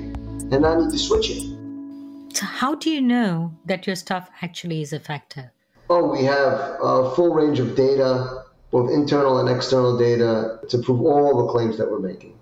and 0.51 0.61
not 0.61 0.79
need 0.79 0.89
to 0.89 0.97
switch 0.97 1.29
it. 1.29 1.43
So, 2.33 2.45
how 2.45 2.75
do 2.75 2.89
you 2.89 3.01
know 3.01 3.53
that 3.65 3.85
your 3.85 3.95
stuff 3.95 4.29
actually 4.41 4.81
is 4.81 4.93
effective? 4.93 5.49
Oh, 5.89 6.09
we 6.09 6.23
have 6.23 6.77
a 6.81 7.13
full 7.15 7.33
range 7.33 7.59
of 7.59 7.75
data 7.75 8.45
both 8.71 8.91
internal 8.91 9.39
and 9.39 9.49
external 9.49 9.97
data 9.97 10.59
to 10.69 10.77
prove 10.79 11.01
all 11.01 11.45
the 11.45 11.51
claims 11.51 11.77
that 11.77 11.89
we're 11.89 11.99
making. 11.99 12.37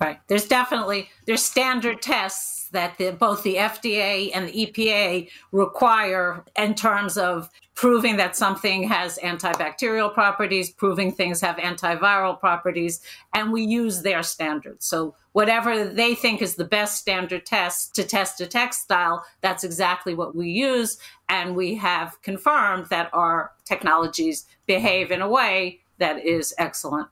Right. 0.00 0.18
There's 0.28 0.46
definitely 0.46 1.10
there's 1.26 1.42
standard 1.42 2.02
tests 2.02 2.68
that 2.70 2.98
the, 2.98 3.12
both 3.12 3.42
the 3.42 3.56
FDA 3.56 4.30
and 4.34 4.48
the 4.48 4.66
EPA 4.66 5.28
require 5.52 6.44
in 6.56 6.74
terms 6.74 7.16
of 7.16 7.50
proving 7.78 8.16
that 8.16 8.34
something 8.34 8.82
has 8.82 9.20
antibacterial 9.22 10.12
properties, 10.12 10.68
proving 10.68 11.12
things 11.12 11.40
have 11.40 11.54
antiviral 11.58 12.36
properties, 12.36 13.00
and 13.34 13.52
we 13.52 13.62
use 13.62 14.02
their 14.02 14.20
standards. 14.20 14.84
So 14.84 15.14
whatever 15.30 15.84
they 15.84 16.16
think 16.16 16.42
is 16.42 16.56
the 16.56 16.64
best 16.64 16.98
standard 16.98 17.46
test 17.46 17.94
to 17.94 18.02
test 18.02 18.40
a 18.40 18.48
textile, 18.48 19.24
that's 19.42 19.62
exactly 19.62 20.12
what 20.12 20.34
we 20.34 20.48
use. 20.50 20.98
And 21.28 21.54
we 21.54 21.76
have 21.76 22.20
confirmed 22.22 22.86
that 22.86 23.10
our 23.12 23.52
technologies 23.64 24.44
behave 24.66 25.12
in 25.12 25.22
a 25.22 25.28
way 25.28 25.78
that 25.98 26.26
is 26.26 26.52
excellent. 26.58 27.06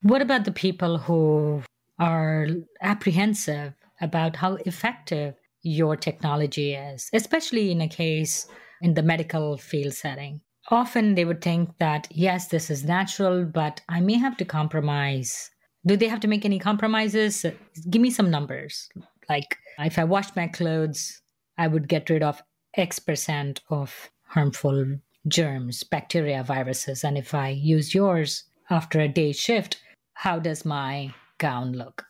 What 0.00 0.22
about 0.22 0.46
the 0.46 0.52
people 0.52 0.96
who 0.96 1.62
are 1.98 2.46
apprehensive 2.80 3.74
about 4.00 4.36
how 4.36 4.54
effective 4.64 5.34
your 5.60 5.94
technology 5.94 6.72
is, 6.72 7.10
especially 7.12 7.70
in 7.70 7.82
a 7.82 7.88
case 7.88 8.46
in 8.80 8.94
the 8.94 9.02
medical 9.02 9.56
field 9.56 9.94
setting. 9.94 10.40
Often 10.70 11.14
they 11.14 11.24
would 11.24 11.42
think 11.42 11.76
that, 11.78 12.06
yes, 12.10 12.48
this 12.48 12.70
is 12.70 12.84
natural, 12.84 13.44
but 13.44 13.80
I 13.88 14.00
may 14.00 14.14
have 14.14 14.36
to 14.36 14.44
compromise. 14.44 15.50
Do 15.86 15.96
they 15.96 16.08
have 16.08 16.20
to 16.20 16.28
make 16.28 16.44
any 16.44 16.58
compromises? 16.58 17.44
Give 17.88 18.02
me 18.02 18.10
some 18.10 18.30
numbers. 18.30 18.88
Like 19.28 19.56
if 19.78 19.98
I 19.98 20.04
washed 20.04 20.36
my 20.36 20.46
clothes, 20.48 21.20
I 21.56 21.66
would 21.66 21.88
get 21.88 22.10
rid 22.10 22.22
of 22.22 22.42
X 22.76 22.98
percent 22.98 23.60
of 23.70 24.10
harmful 24.26 24.98
germs, 25.26 25.82
bacteria, 25.82 26.42
viruses. 26.42 27.04
And 27.04 27.18
if 27.18 27.34
I 27.34 27.48
use 27.48 27.94
yours 27.94 28.44
after 28.68 29.00
a 29.00 29.08
day 29.08 29.32
shift, 29.32 29.80
how 30.14 30.38
does 30.38 30.64
my 30.64 31.12
gown 31.38 31.72
look? 31.72 32.04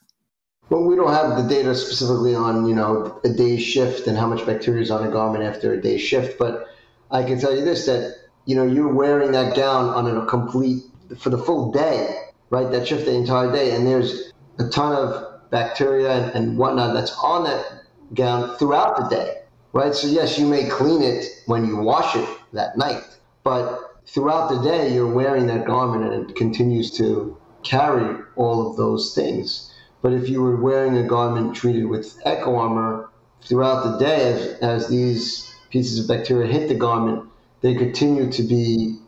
Well, 0.71 0.85
we 0.85 0.95
don't 0.95 1.13
have 1.13 1.37
the 1.37 1.49
data 1.53 1.75
specifically 1.75 2.35
on, 2.35 2.67
you 2.67 2.77
know, 2.77 3.21
a 3.25 3.29
day 3.29 3.59
shift 3.59 4.07
and 4.07 4.17
how 4.17 4.29
much 4.29 4.47
bacteria 4.47 4.83
is 4.83 4.91
on 4.93 5.05
a 5.05 5.11
garment 5.11 5.43
after 5.43 5.73
a 5.73 5.81
day 5.81 5.99
shift, 5.99 6.39
but 6.39 6.69
I 7.11 7.25
can 7.25 7.41
tell 7.41 7.55
you 7.55 7.65
this 7.65 7.87
that, 7.87 8.15
you 8.47 8.55
know, 8.55 8.65
you're 8.65 8.95
wearing 8.95 9.33
that 9.33 9.57
gown 9.57 9.89
on 9.89 10.07
a 10.17 10.25
complete 10.27 10.85
for 11.19 11.31
the 11.31 11.39
full 11.39 11.73
day, 11.73 12.17
right? 12.51 12.71
That 12.71 12.87
shift 12.87 13.05
the 13.05 13.15
entire 13.15 13.51
day, 13.51 13.75
and 13.75 13.85
there's 13.85 14.33
a 14.61 14.69
ton 14.69 14.95
of 14.95 15.51
bacteria 15.51 16.13
and, 16.13 16.35
and 16.37 16.59
whatnot 16.59 16.95
that's 16.95 17.19
on 17.19 17.45
that 17.45 17.65
gown 18.15 18.57
throughout 18.57 18.97
the 18.97 19.09
day, 19.09 19.35
right? 19.73 19.93
So 19.93 20.07
yes, 20.07 20.39
you 20.39 20.47
may 20.47 20.69
clean 20.69 21.03
it 21.03 21.27
when 21.47 21.67
you 21.67 21.79
wash 21.79 22.15
it 22.15 22.29
that 22.53 22.79
night, 22.79 23.03
but 23.43 24.01
throughout 24.07 24.51
the 24.51 24.63
day 24.63 24.95
you're 24.95 25.13
wearing 25.13 25.49
that 25.49 25.67
garment 25.67 26.13
and 26.13 26.31
it 26.31 26.37
continues 26.37 26.97
to 26.99 27.37
carry 27.65 28.23
all 28.37 28.71
of 28.71 28.77
those 28.77 29.15
things. 29.15 29.70
But 30.03 30.13
if 30.13 30.29
you 30.29 30.43
were 30.43 30.57
wearing 30.57 30.97
a 30.97 31.03
garment 31.03 31.55
treated 31.55 31.87
with 31.87 32.19
Eco 32.25 32.57
Armor 32.57 33.11
throughout 33.43 33.85
the 33.85 33.99
day, 33.99 34.33
as, 34.33 34.59
as 34.61 34.89
these 34.89 35.55
pieces 35.71 35.99
of 35.99 36.09
bacteria 36.09 36.51
hit 36.51 36.69
the 36.69 36.75
garment, 36.75 37.29
they 37.61 37.75
continue 37.75 38.31
to 38.33 38.43
be 38.43 38.99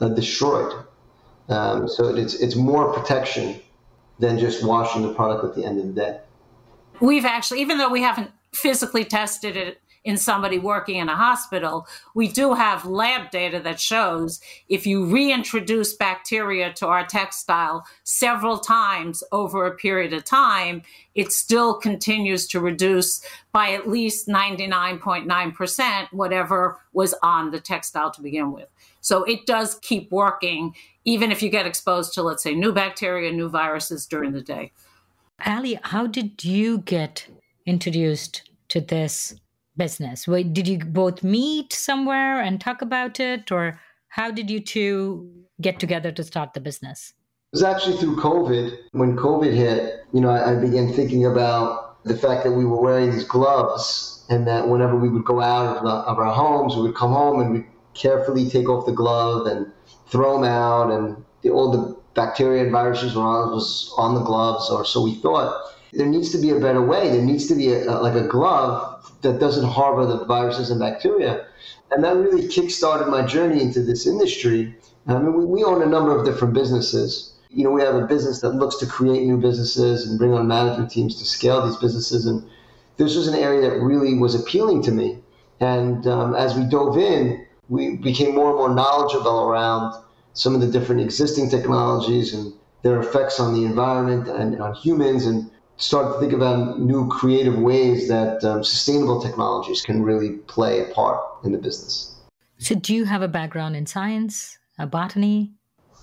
uh, 0.00 0.08
destroyed. 0.08 0.72
Um, 1.48 1.88
so 1.88 2.14
it's 2.14 2.34
it's 2.34 2.56
more 2.56 2.92
protection 2.92 3.60
than 4.18 4.38
just 4.38 4.64
washing 4.64 5.02
the 5.02 5.14
product 5.14 5.44
at 5.44 5.54
the 5.54 5.64
end 5.64 5.78
of 5.80 5.86
the 5.86 5.92
day. 5.92 6.20
We've 7.00 7.24
actually, 7.24 7.60
even 7.60 7.78
though 7.78 7.88
we 7.88 8.02
haven't 8.02 8.30
physically 8.52 9.04
tested 9.04 9.56
it 9.56 9.80
in 10.08 10.16
somebody 10.16 10.58
working 10.58 10.96
in 10.96 11.10
a 11.10 11.14
hospital, 11.14 11.86
we 12.14 12.28
do 12.28 12.54
have 12.54 12.86
lab 12.86 13.30
data 13.30 13.60
that 13.60 13.78
shows 13.78 14.40
if 14.66 14.86
you 14.86 15.04
reintroduce 15.04 15.92
bacteria 15.94 16.72
to 16.72 16.86
our 16.86 17.04
textile 17.06 17.84
several 18.04 18.58
times 18.58 19.22
over 19.32 19.66
a 19.66 19.76
period 19.76 20.14
of 20.14 20.24
time, 20.24 20.80
it 21.14 21.30
still 21.30 21.74
continues 21.74 22.46
to 22.46 22.58
reduce 22.58 23.22
by 23.52 23.72
at 23.72 23.86
least 23.86 24.28
99.9% 24.28 26.08
whatever 26.12 26.78
was 26.94 27.14
on 27.22 27.50
the 27.50 27.60
textile 27.60 28.10
to 28.10 28.22
begin 28.22 28.50
with. 28.50 28.68
So 29.02 29.24
it 29.24 29.44
does 29.44 29.74
keep 29.74 30.10
working, 30.10 30.74
even 31.04 31.30
if 31.30 31.42
you 31.42 31.50
get 31.50 31.66
exposed 31.66 32.14
to, 32.14 32.22
let's 32.22 32.42
say, 32.42 32.54
new 32.54 32.72
bacteria, 32.72 33.30
new 33.30 33.50
viruses 33.50 34.06
during 34.06 34.32
the 34.32 34.40
day. 34.40 34.72
Ali, 35.44 35.78
how 35.82 36.06
did 36.06 36.46
you 36.46 36.78
get 36.78 37.26
introduced 37.66 38.50
to 38.68 38.80
this 38.80 39.34
business? 39.78 40.26
Did 40.26 40.68
you 40.68 40.78
both 40.80 41.22
meet 41.22 41.72
somewhere 41.72 42.42
and 42.42 42.60
talk 42.60 42.82
about 42.82 43.20
it, 43.20 43.50
or 43.50 43.80
how 44.08 44.30
did 44.30 44.50
you 44.50 44.60
two 44.60 45.30
get 45.60 45.80
together 45.80 46.12
to 46.12 46.22
start 46.24 46.52
the 46.52 46.60
business? 46.60 47.14
It 47.52 47.56
was 47.56 47.62
actually 47.62 47.96
through 47.96 48.16
COVID. 48.16 48.76
When 48.92 49.16
COVID 49.16 49.54
hit, 49.54 50.04
you 50.12 50.20
know, 50.20 50.28
I, 50.28 50.52
I 50.52 50.60
began 50.60 50.92
thinking 50.92 51.24
about 51.24 52.04
the 52.04 52.16
fact 52.16 52.44
that 52.44 52.52
we 52.52 52.64
were 52.64 52.80
wearing 52.80 53.10
these 53.10 53.24
gloves, 53.24 54.26
and 54.28 54.46
that 54.46 54.68
whenever 54.68 54.96
we 54.96 55.08
would 55.08 55.24
go 55.24 55.40
out 55.40 55.76
of, 55.76 55.82
the, 55.82 55.90
of 55.90 56.18
our 56.18 56.32
homes, 56.32 56.76
we 56.76 56.82
would 56.82 56.94
come 56.94 57.12
home 57.12 57.40
and 57.40 57.52
we 57.52 57.64
carefully 57.94 58.48
take 58.48 58.68
off 58.68 58.84
the 58.84 58.92
glove 58.92 59.46
and 59.46 59.72
throw 60.08 60.34
them 60.34 60.44
out, 60.44 60.90
and 60.90 61.24
the, 61.42 61.50
all 61.50 61.70
the 61.70 61.96
bacteria 62.14 62.62
and 62.62 62.72
viruses 62.72 63.14
were 63.14 63.22
on, 63.22 63.50
was 63.50 63.92
on 63.96 64.14
the 64.14 64.22
gloves, 64.22 64.68
or 64.70 64.84
so 64.84 65.02
we 65.02 65.14
thought. 65.14 65.72
There 65.92 66.06
needs 66.06 66.30
to 66.32 66.38
be 66.38 66.50
a 66.50 66.60
better 66.60 66.82
way. 66.82 67.08
There 67.08 67.22
needs 67.22 67.46
to 67.48 67.54
be 67.54 67.72
a, 67.72 67.90
like 67.92 68.14
a 68.14 68.26
glove 68.28 68.97
that 69.22 69.40
doesn't 69.40 69.68
harbor 69.68 70.06
the 70.06 70.24
viruses 70.24 70.70
and 70.70 70.80
bacteria. 70.80 71.46
And 71.90 72.04
that 72.04 72.16
really 72.16 72.48
kickstarted 72.48 73.08
my 73.08 73.22
journey 73.26 73.62
into 73.62 73.82
this 73.82 74.06
industry. 74.06 74.74
I 75.06 75.14
mean, 75.14 75.34
we, 75.34 75.44
we 75.44 75.64
own 75.64 75.82
a 75.82 75.86
number 75.86 76.16
of 76.16 76.24
different 76.24 76.54
businesses. 76.54 77.32
You 77.50 77.64
know, 77.64 77.70
we 77.70 77.80
have 77.82 77.94
a 77.94 78.06
business 78.06 78.40
that 78.40 78.50
looks 78.50 78.76
to 78.76 78.86
create 78.86 79.26
new 79.26 79.38
businesses 79.38 80.08
and 80.08 80.18
bring 80.18 80.34
on 80.34 80.46
management 80.46 80.90
teams 80.90 81.16
to 81.16 81.24
scale 81.24 81.66
these 81.66 81.76
businesses. 81.76 82.26
And 82.26 82.44
this 82.98 83.16
was 83.16 83.26
an 83.26 83.34
area 83.34 83.62
that 83.62 83.80
really 83.80 84.14
was 84.14 84.34
appealing 84.34 84.82
to 84.82 84.92
me. 84.92 85.18
And 85.60 86.06
um, 86.06 86.34
as 86.34 86.54
we 86.54 86.64
dove 86.64 86.98
in, 86.98 87.46
we 87.68 87.96
became 87.96 88.34
more 88.34 88.48
and 88.48 88.56
more 88.56 88.74
knowledgeable 88.74 89.40
around 89.40 89.94
some 90.34 90.54
of 90.54 90.60
the 90.60 90.68
different 90.68 91.00
existing 91.00 91.50
technologies 91.50 92.34
and 92.34 92.52
their 92.82 93.00
effects 93.00 93.40
on 93.40 93.54
the 93.54 93.64
environment 93.64 94.28
and 94.28 94.60
on 94.60 94.74
humans 94.74 95.26
and 95.26 95.50
start 95.78 96.12
to 96.12 96.20
think 96.20 96.32
about 96.32 96.80
new 96.80 97.08
creative 97.08 97.58
ways 97.58 98.08
that 98.08 98.44
um, 98.44 98.62
sustainable 98.62 99.22
technologies 99.22 99.80
can 99.80 100.02
really 100.02 100.32
play 100.48 100.80
a 100.80 100.92
part 100.92 101.20
in 101.44 101.52
the 101.52 101.58
business. 101.58 102.14
So, 102.58 102.74
do 102.74 102.94
you 102.94 103.04
have 103.04 103.22
a 103.22 103.28
background 103.28 103.76
in 103.76 103.86
science, 103.86 104.58
uh, 104.78 104.86
botany? 104.86 105.52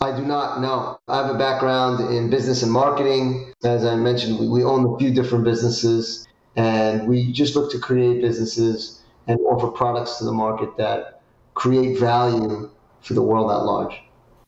I 0.02 0.16
do 0.16 0.26
not 0.26 0.62
know. 0.62 0.98
I 1.08 1.18
have 1.18 1.36
a 1.36 1.38
background 1.38 2.14
in 2.14 2.30
business 2.30 2.64
and 2.64 2.72
marketing. 2.72 3.54
As 3.64 3.86
I 3.86 3.96
mentioned, 3.96 4.40
we, 4.40 4.48
we 4.48 4.64
own 4.64 4.94
a 4.94 4.98
few 4.98 5.14
different 5.14 5.44
businesses, 5.44 6.26
and 6.56 7.08
we 7.08 7.32
just 7.32 7.56
look 7.56 7.72
to 7.72 7.80
create 7.80 8.22
businesses 8.22 9.02
and 9.28 9.40
offer 9.42 9.68
products 9.68 10.18
to 10.18 10.26
the 10.26 10.32
market 10.32 10.78
that 10.78 11.22
create 11.54 12.00
value 12.00 12.70
for 13.02 13.14
the 13.14 13.22
world 13.22 13.52
at 13.52 13.64
large. 13.64 14.02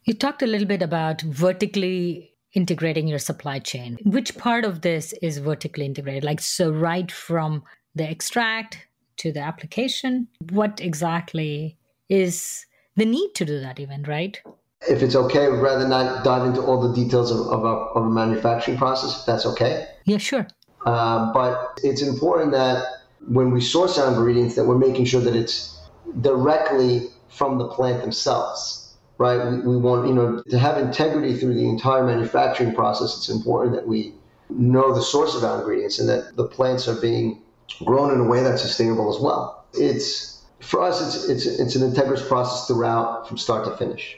You 0.05 0.13
talked 0.13 0.41
a 0.41 0.47
little 0.47 0.67
bit 0.67 0.81
about 0.81 1.21
vertically 1.21 2.31
integrating 2.53 3.07
your 3.07 3.19
supply 3.19 3.59
chain. 3.59 3.97
Which 4.03 4.37
part 4.37 4.65
of 4.65 4.81
this 4.81 5.13
is 5.21 5.37
vertically 5.37 5.85
integrated? 5.85 6.23
Like, 6.23 6.41
so 6.41 6.71
right 6.71 7.11
from 7.11 7.63
the 7.95 8.09
extract 8.09 8.87
to 9.17 9.31
the 9.31 9.39
application, 9.39 10.27
what 10.51 10.79
exactly 10.81 11.77
is 12.09 12.65
the 12.95 13.05
need 13.05 13.33
to 13.35 13.45
do 13.45 13.59
that, 13.59 13.79
even, 13.79 14.03
right? 14.03 14.39
If 14.87 15.01
it's 15.01 15.15
okay, 15.15 15.47
rather 15.47 15.87
not 15.87 16.23
dive 16.23 16.45
into 16.45 16.61
all 16.61 16.87
the 16.87 16.93
details 16.93 17.31
of, 17.31 17.47
of, 17.47 17.63
a, 17.63 17.67
of 17.67 18.05
a 18.05 18.09
manufacturing 18.09 18.77
process, 18.77 19.19
if 19.19 19.25
that's 19.25 19.45
okay. 19.45 19.87
Yeah, 20.05 20.17
sure. 20.17 20.47
Uh, 20.85 21.33
but 21.33 21.79
it's 21.83 22.01
important 22.01 22.51
that 22.51 22.85
when 23.27 23.51
we 23.51 23.59
source 23.59 23.97
our 23.97 24.09
ingredients, 24.09 24.55
that 24.55 24.65
we're 24.65 24.77
making 24.77 25.05
sure 25.05 25.21
that 25.21 25.35
it's 25.35 25.79
directly 26.21 27.07
from 27.27 27.57
the 27.57 27.67
plant 27.67 28.01
themselves 28.01 28.86
right? 29.17 29.51
We, 29.51 29.59
we 29.59 29.77
want, 29.77 30.07
you 30.07 30.13
know, 30.13 30.43
to 30.49 30.59
have 30.59 30.77
integrity 30.77 31.37
through 31.37 31.55
the 31.55 31.67
entire 31.67 32.05
manufacturing 32.05 32.73
process, 32.73 33.17
it's 33.17 33.29
important 33.29 33.75
that 33.75 33.87
we 33.87 34.13
know 34.49 34.93
the 34.93 35.01
source 35.01 35.35
of 35.35 35.43
our 35.43 35.59
ingredients 35.59 35.99
and 35.99 36.07
that 36.07 36.35
the 36.35 36.45
plants 36.45 36.87
are 36.87 36.99
being 36.99 37.41
grown 37.83 38.13
in 38.13 38.19
a 38.21 38.23
way 38.23 38.43
that's 38.43 38.61
sustainable 38.61 39.13
as 39.13 39.21
well. 39.21 39.65
It's, 39.73 40.43
for 40.59 40.81
us, 40.81 41.01
it's, 41.01 41.29
it's, 41.29 41.59
it's 41.59 41.75
an 41.75 41.91
integrous 41.91 42.25
process 42.27 42.67
throughout 42.67 43.27
from 43.27 43.37
start 43.37 43.65
to 43.65 43.75
finish. 43.77 44.17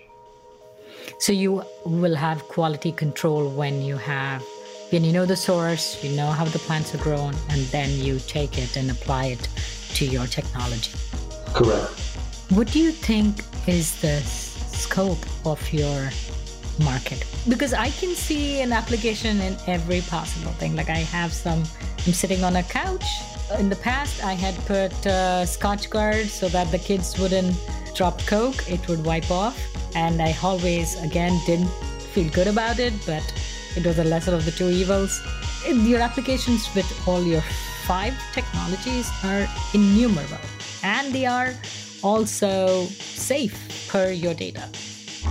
So 1.19 1.33
you 1.33 1.63
will 1.85 2.15
have 2.15 2.43
quality 2.43 2.91
control 2.91 3.49
when 3.49 3.81
you 3.81 3.97
have 3.97 4.43
when 4.91 5.03
you 5.03 5.11
know 5.11 5.25
the 5.25 5.35
source, 5.35 6.03
you 6.03 6.15
know 6.15 6.31
how 6.31 6.45
the 6.45 6.57
plants 6.57 6.95
are 6.95 6.97
grown, 6.97 7.35
and 7.49 7.61
then 7.65 7.91
you 7.91 8.19
take 8.19 8.57
it 8.57 8.75
and 8.75 8.89
apply 8.89 9.25
it 9.25 9.47
to 9.93 10.05
your 10.05 10.25
technology. 10.25 10.91
Correct. 11.53 11.91
What 12.49 12.71
do 12.71 12.79
you 12.79 12.91
think 12.91 13.43
is 13.67 14.01
the 14.01 14.19
scope 14.79 15.23
of 15.45 15.61
your 15.73 16.09
market 16.79 17.25
because 17.49 17.73
I 17.73 17.89
can 17.89 18.15
see 18.15 18.61
an 18.61 18.71
application 18.71 19.41
in 19.41 19.57
every 19.67 20.01
possible 20.01 20.51
thing. 20.53 20.75
Like 20.75 20.89
I 20.89 21.03
have 21.17 21.33
some, 21.33 21.63
I'm 22.05 22.13
sitting 22.13 22.43
on 22.43 22.55
a 22.55 22.63
couch. 22.63 23.05
In 23.57 23.69
the 23.69 23.75
past, 23.75 24.23
I 24.23 24.33
had 24.33 24.55
put 24.65 24.93
uh, 25.05 25.43
Scotchgard 25.45 26.27
so 26.27 26.47
that 26.49 26.71
the 26.71 26.77
kids 26.79 27.19
wouldn't 27.19 27.55
drop 27.95 28.21
Coke, 28.25 28.63
it 28.69 28.87
would 28.87 29.03
wipe 29.03 29.29
off. 29.29 29.57
And 29.95 30.21
I 30.21 30.35
always, 30.43 31.01
again, 31.03 31.37
didn't 31.45 31.71
feel 32.13 32.29
good 32.31 32.47
about 32.47 32.79
it, 32.79 32.93
but 33.05 33.25
it 33.75 33.85
was 33.85 33.97
the 33.97 34.03
lesser 34.03 34.33
of 34.33 34.45
the 34.45 34.51
two 34.51 34.69
evils. 34.69 35.21
Your 35.67 35.99
applications 35.99 36.73
with 36.75 36.87
all 37.07 37.23
your 37.23 37.41
five 37.85 38.13
technologies 38.33 39.09
are 39.23 39.47
innumerable 39.73 40.37
and 40.83 41.11
they 41.11 41.25
are 41.25 41.53
also 42.03 42.85
safe 42.87 43.87
per 43.89 44.11
your 44.11 44.33
data. 44.33 44.67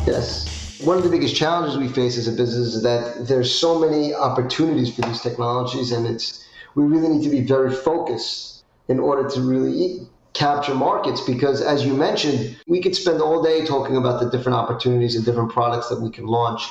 Yes. 0.07 0.81
One 0.85 0.97
of 0.97 1.03
the 1.03 1.11
biggest 1.11 1.35
challenges 1.35 1.77
we 1.77 1.89
face 1.89 2.17
as 2.17 2.29
a 2.29 2.33
business 2.33 2.75
is 2.75 2.83
that 2.83 3.27
there's 3.27 3.53
so 3.53 3.79
many 3.79 4.15
opportunities 4.15 4.95
for 4.95 5.03
these 5.03 5.21
technologies, 5.21 5.91
and 5.93 6.07
it's 6.07 6.47
we 6.75 6.85
really 6.85 7.09
need 7.09 7.25
to 7.25 7.31
be 7.31 7.41
very 7.41 7.75
focused 7.75 8.65
in 8.87 9.01
order 9.01 9.29
to 9.29 9.41
really 9.41 10.07
capture 10.35 10.75
markets 10.75 11.21
because 11.21 11.61
as 11.61 11.85
you 11.85 11.95
mentioned 11.95 12.57
we 12.69 12.81
could 12.81 12.95
spend 12.95 13.21
all 13.21 13.43
day 13.43 13.65
talking 13.65 13.97
about 13.97 14.21
the 14.23 14.31
different 14.31 14.57
opportunities 14.57 15.17
and 15.17 15.25
different 15.25 15.51
products 15.51 15.89
that 15.89 16.01
we 16.01 16.09
can 16.11 16.27
launch 16.27 16.69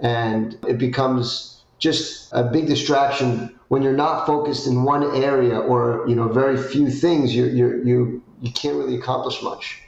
and 0.00 0.56
it 0.66 0.78
becomes 0.78 1.62
just 1.82 2.28
a 2.32 2.44
big 2.44 2.66
distraction 2.66 3.52
when 3.68 3.82
you're 3.82 3.96
not 3.96 4.24
focused 4.24 4.66
in 4.66 4.84
one 4.84 5.02
area 5.16 5.58
or 5.58 6.06
you 6.06 6.14
know 6.14 6.28
very 6.28 6.56
few 6.56 6.90
things. 6.90 7.34
You 7.34 7.46
you 7.46 7.82
you 7.84 8.22
you 8.42 8.52
can't 8.52 8.76
really 8.76 8.96
accomplish 8.96 9.40
much. 9.42 9.80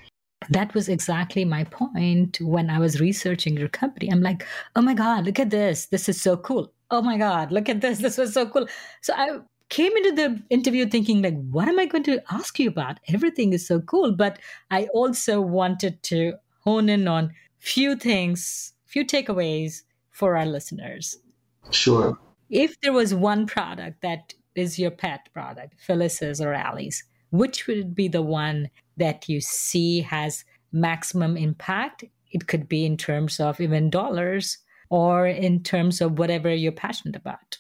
That 0.49 0.75
was 0.75 0.89
exactly 0.89 1.45
my 1.45 1.65
point 1.65 2.39
when 2.41 2.71
I 2.71 2.79
was 2.79 3.01
researching 3.01 3.57
your 3.57 3.69
company. 3.69 4.11
I'm 4.11 4.21
like, 4.21 4.47
oh 4.77 4.83
my 4.83 4.95
God, 4.95 5.27
look 5.27 5.39
at 5.39 5.51
this. 5.51 5.87
This 5.87 6.09
is 6.09 6.21
so 6.21 6.37
cool. 6.37 6.73
Oh 6.91 7.03
my 7.03 7.19
God, 7.19 7.51
look 7.51 7.69
at 7.69 7.81
this. 7.81 7.99
This 7.99 8.19
was 8.19 8.33
so 8.33 8.47
cool. 8.47 8.69
So 9.01 9.15
I 9.17 9.39
came 9.71 9.97
into 9.97 10.13
the 10.13 10.43
interview 10.51 10.87
thinking 10.87 11.23
like 11.23 11.35
what 11.51 11.67
am 11.69 11.79
i 11.79 11.87
going 11.87 12.05
to 12.05 12.21
ask 12.31 12.59
you 12.59 12.69
about 12.69 13.01
everything 13.09 13.53
is 13.53 13.67
so 13.67 13.81
cool 13.81 14.13
but 14.13 14.39
i 14.71 14.85
also 14.93 15.41
wanted 15.41 16.01
to 16.03 16.35
hone 16.61 16.89
in 16.89 17.09
on 17.09 17.33
few 17.59 17.97
things 17.97 18.75
few 18.85 19.05
takeaways 19.05 19.83
for 20.11 20.37
our 20.37 20.47
listeners 20.47 21.17
sure 21.71 22.19
if 22.51 22.79
there 22.83 22.93
was 22.93 23.15
one 23.15 23.47
product 23.47 24.03
that 24.03 24.35
is 24.55 24.79
your 24.79 24.91
pet 24.91 25.29
product 25.33 25.75
phyllis's 25.81 26.43
or 26.43 26.53
ali's 26.53 27.03
which 27.35 27.67
would 27.67 27.95
be 27.95 28.07
the 28.07 28.23
one 28.23 28.71
that 28.97 29.29
you 29.29 29.41
see 29.41 30.01
has 30.01 30.45
maximum 30.71 31.37
impact 31.37 32.05
it 32.31 32.47
could 32.47 32.69
be 32.69 32.85
in 32.85 32.97
terms 32.97 33.41
of 33.41 33.61
even 33.61 33.91
dollars 33.91 34.59
or 34.89 35.27
in 35.27 35.63
terms 35.63 36.01
of 36.01 36.19
whatever 36.19 36.53
you're 36.53 36.73
passionate 36.73 37.17
about 37.17 37.59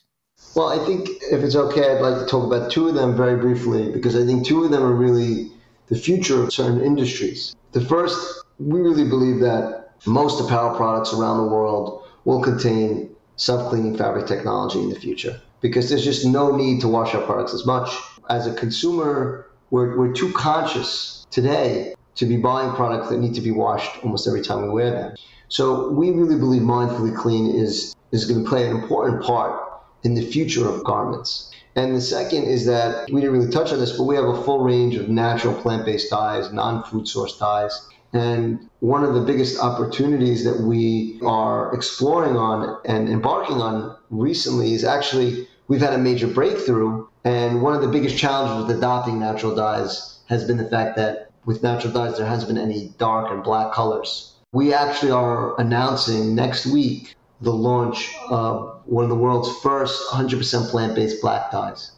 well, 0.54 0.68
I 0.68 0.84
think 0.84 1.08
if 1.32 1.42
it's 1.42 1.56
okay, 1.56 1.92
I'd 1.92 2.00
like 2.00 2.20
to 2.20 2.26
talk 2.26 2.44
about 2.44 2.70
two 2.70 2.88
of 2.88 2.94
them 2.94 3.16
very 3.16 3.37
briefly 3.40 3.90
because 3.90 4.14
I 4.14 4.24
think 4.24 4.46
two 4.46 4.64
of 4.64 4.70
them 4.70 4.84
are 4.84 4.94
really 4.94 5.50
the 5.88 5.96
future 5.96 6.42
of 6.42 6.52
certain 6.52 6.80
industries. 6.80 7.56
The 7.72 7.80
first, 7.80 8.44
we 8.60 8.80
really 8.80 9.08
believe 9.08 9.40
that 9.40 9.90
most 10.06 10.40
apparel 10.40 10.76
products 10.76 11.12
around 11.12 11.38
the 11.38 11.52
world 11.52 12.06
will 12.24 12.40
contain 12.40 13.10
self 13.37 13.68
cleaning 13.68 13.96
fabric 13.96 14.26
technology 14.26 14.78
in 14.80 14.90
the 14.90 15.00
future 15.00 15.40
because 15.60 15.88
there's 15.88 16.04
just 16.04 16.24
no 16.24 16.54
need 16.54 16.80
to 16.82 16.88
wash 16.88 17.14
our 17.14 17.22
products 17.22 17.52
as 17.52 17.66
much. 17.66 17.90
As 18.30 18.46
a 18.46 18.54
consumer, 18.54 19.50
we're, 19.74 19.98
we're 19.98 20.12
too 20.12 20.32
conscious 20.34 21.26
today 21.32 21.94
to 22.14 22.26
be 22.26 22.37
buying 22.37 22.72
products 22.76 23.08
that 23.08 23.18
need 23.18 23.34
to 23.34 23.40
be 23.40 23.50
washed 23.50 23.90
almost 24.04 24.28
every 24.28 24.40
time 24.40 24.62
we 24.62 24.68
wear 24.68 24.92
them. 24.92 25.16
So 25.48 25.90
we 25.90 26.12
really 26.12 26.37
believe 26.37 26.62
mindfully 26.62 27.14
clean 27.16 27.52
is, 27.52 27.96
is 28.12 28.24
going 28.24 28.44
to 28.44 28.48
play 28.48 28.70
an 28.70 28.76
important 28.76 29.24
part 29.24 29.60
in 30.04 30.14
the 30.14 30.24
future 30.24 30.68
of 30.68 30.84
garments. 30.84 31.50
And 31.74 31.96
the 31.96 32.00
second 32.00 32.44
is 32.44 32.66
that 32.66 33.10
we 33.10 33.20
didn't 33.20 33.37
really 33.37 33.50
touch 33.50 33.72
on 33.72 33.80
this, 33.80 33.96
but 33.96 34.04
we 34.04 34.14
have 34.14 34.26
a 34.26 34.40
full 34.44 34.60
range 34.60 34.94
of 34.94 35.08
natural 35.08 35.60
plant 35.60 35.84
based 35.84 36.08
dyes, 36.08 36.52
non 36.52 36.84
food 36.84 37.08
source 37.08 37.37
dyes. 37.37 37.88
And 38.12 38.70
one 38.78 39.02
of 39.02 39.14
the 39.14 39.22
biggest 39.22 39.58
opportunities 39.58 40.44
that 40.44 40.60
we 40.60 41.18
are 41.26 41.74
exploring 41.74 42.37
on 42.37 42.78
and 42.84 43.08
embarking 43.08 43.56
on 43.56 43.96
recently 44.10 44.72
is 44.72 44.84
actually 44.84 45.48
we've 45.66 45.80
had 45.80 45.94
a 45.94 45.98
major 45.98 46.28
breakthrough. 46.28 47.08
And 47.24 47.62
one 47.62 47.74
of 47.74 47.80
the 47.80 47.88
biggest 47.88 48.18
challenges 48.18 48.66
with 48.66 48.76
adopting 48.76 49.18
natural 49.18 49.54
dyes 49.54 50.18
has 50.28 50.44
been 50.44 50.58
the 50.58 50.68
fact 50.68 50.96
that 50.96 51.30
with 51.46 51.62
natural 51.62 51.92
dyes, 51.92 52.16
there 52.18 52.26
hasn't 52.26 52.48
been 52.48 52.62
any 52.62 52.92
dark 52.98 53.30
and 53.30 53.42
black 53.42 53.72
colors. 53.72 54.32
We 54.52 54.72
actually 54.72 55.10
are 55.10 55.58
announcing 55.60 56.34
next 56.34 56.66
week 56.66 57.14
the 57.40 57.52
launch 57.52 58.14
of 58.30 58.80
one 58.87 59.04
of 59.04 59.10
the 59.10 59.16
world's 59.16 59.50
first 59.60 60.10
100% 60.10 60.70
plant 60.70 60.94
based 60.94 61.20
black 61.20 61.50
dyes. 61.50 61.92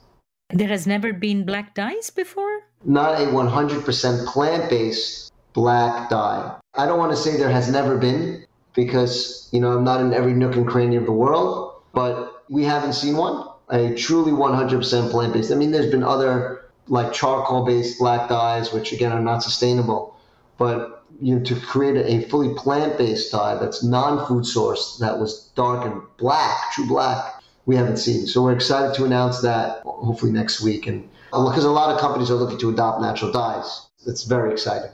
There 0.51 0.69
has 0.69 0.87
never 0.87 1.13
been 1.13 1.45
black 1.45 1.75
dyes 1.75 2.11
before? 2.11 2.61
Not 2.85 3.21
a 3.21 3.27
100% 3.27 4.27
plant 4.27 4.71
based 4.71 5.33
black 5.53 6.09
dye. 6.09 6.57
I 6.75 6.87
don't 6.87 6.99
want 6.99 7.13
to 7.13 7.17
say 7.17 7.37
there 7.37 7.51
has 7.51 7.71
never 7.71 7.97
been 7.97 8.47
because, 8.75 9.49
you 9.53 9.61
know, 9.61 9.73
I'm 9.73 9.85
not 9.85 10.01
in 10.01 10.13
every 10.13 10.35
nook 10.35 10.55
and 10.55 10.67
cranny 10.67 10.97
of 10.97 11.07
the 11.07 11.13
world, 11.13 11.83
but 11.93 12.45
we 12.49 12.63
haven't 12.63 12.93
seen 12.93 13.17
one. 13.17 13.49
A 13.71 13.95
truly 13.95 14.33
100% 14.33 15.11
plant 15.11 15.33
based. 15.33 15.51
I 15.51 15.57
mean, 15.57 15.73
there's 15.73 15.91
been 15.91 16.05
other 16.05 16.67
like 16.89 17.13
charcoal 17.13 17.65
based 17.65 17.99
black 17.99 18.29
dyes, 18.29 18.73
which 18.73 18.93
again 18.93 19.13
are 19.13 19.21
not 19.21 19.43
sustainable. 19.43 20.17
But 20.59 21.05
you 21.21 21.37
know, 21.37 21.45
to 21.45 21.59
create 21.61 21.97
a 21.97 22.29
fully 22.29 22.55
plant-based 22.55 23.33
dye 23.33 23.57
that's 23.57 23.83
non-food 23.83 24.47
source 24.47 24.99
that 24.99 25.19
was 25.19 25.51
dark 25.55 25.85
and 25.87 26.03
black, 26.19 26.73
true 26.73 26.87
black, 26.87 27.43
we 27.65 27.77
haven't 27.77 27.97
seen. 27.97 28.27
So 28.27 28.43
we're 28.43 28.55
excited 28.55 28.95
to 28.95 29.05
announce 29.05 29.41
that 29.41 29.83
hopefully 29.85 30.33
next 30.33 30.61
week, 30.61 30.87
and 30.87 31.09
because 31.31 31.65
uh, 31.65 31.71
a 31.71 31.71
lot 31.71 31.93
of 31.93 32.01
companies 32.01 32.31
are 32.31 32.35
looking 32.35 32.59
to 32.59 32.71
adopt 32.71 33.01
natural 33.01 33.33
dyes, 33.33 33.87
it's 34.07 34.25
very 34.25 34.53
exciting. 34.53 34.91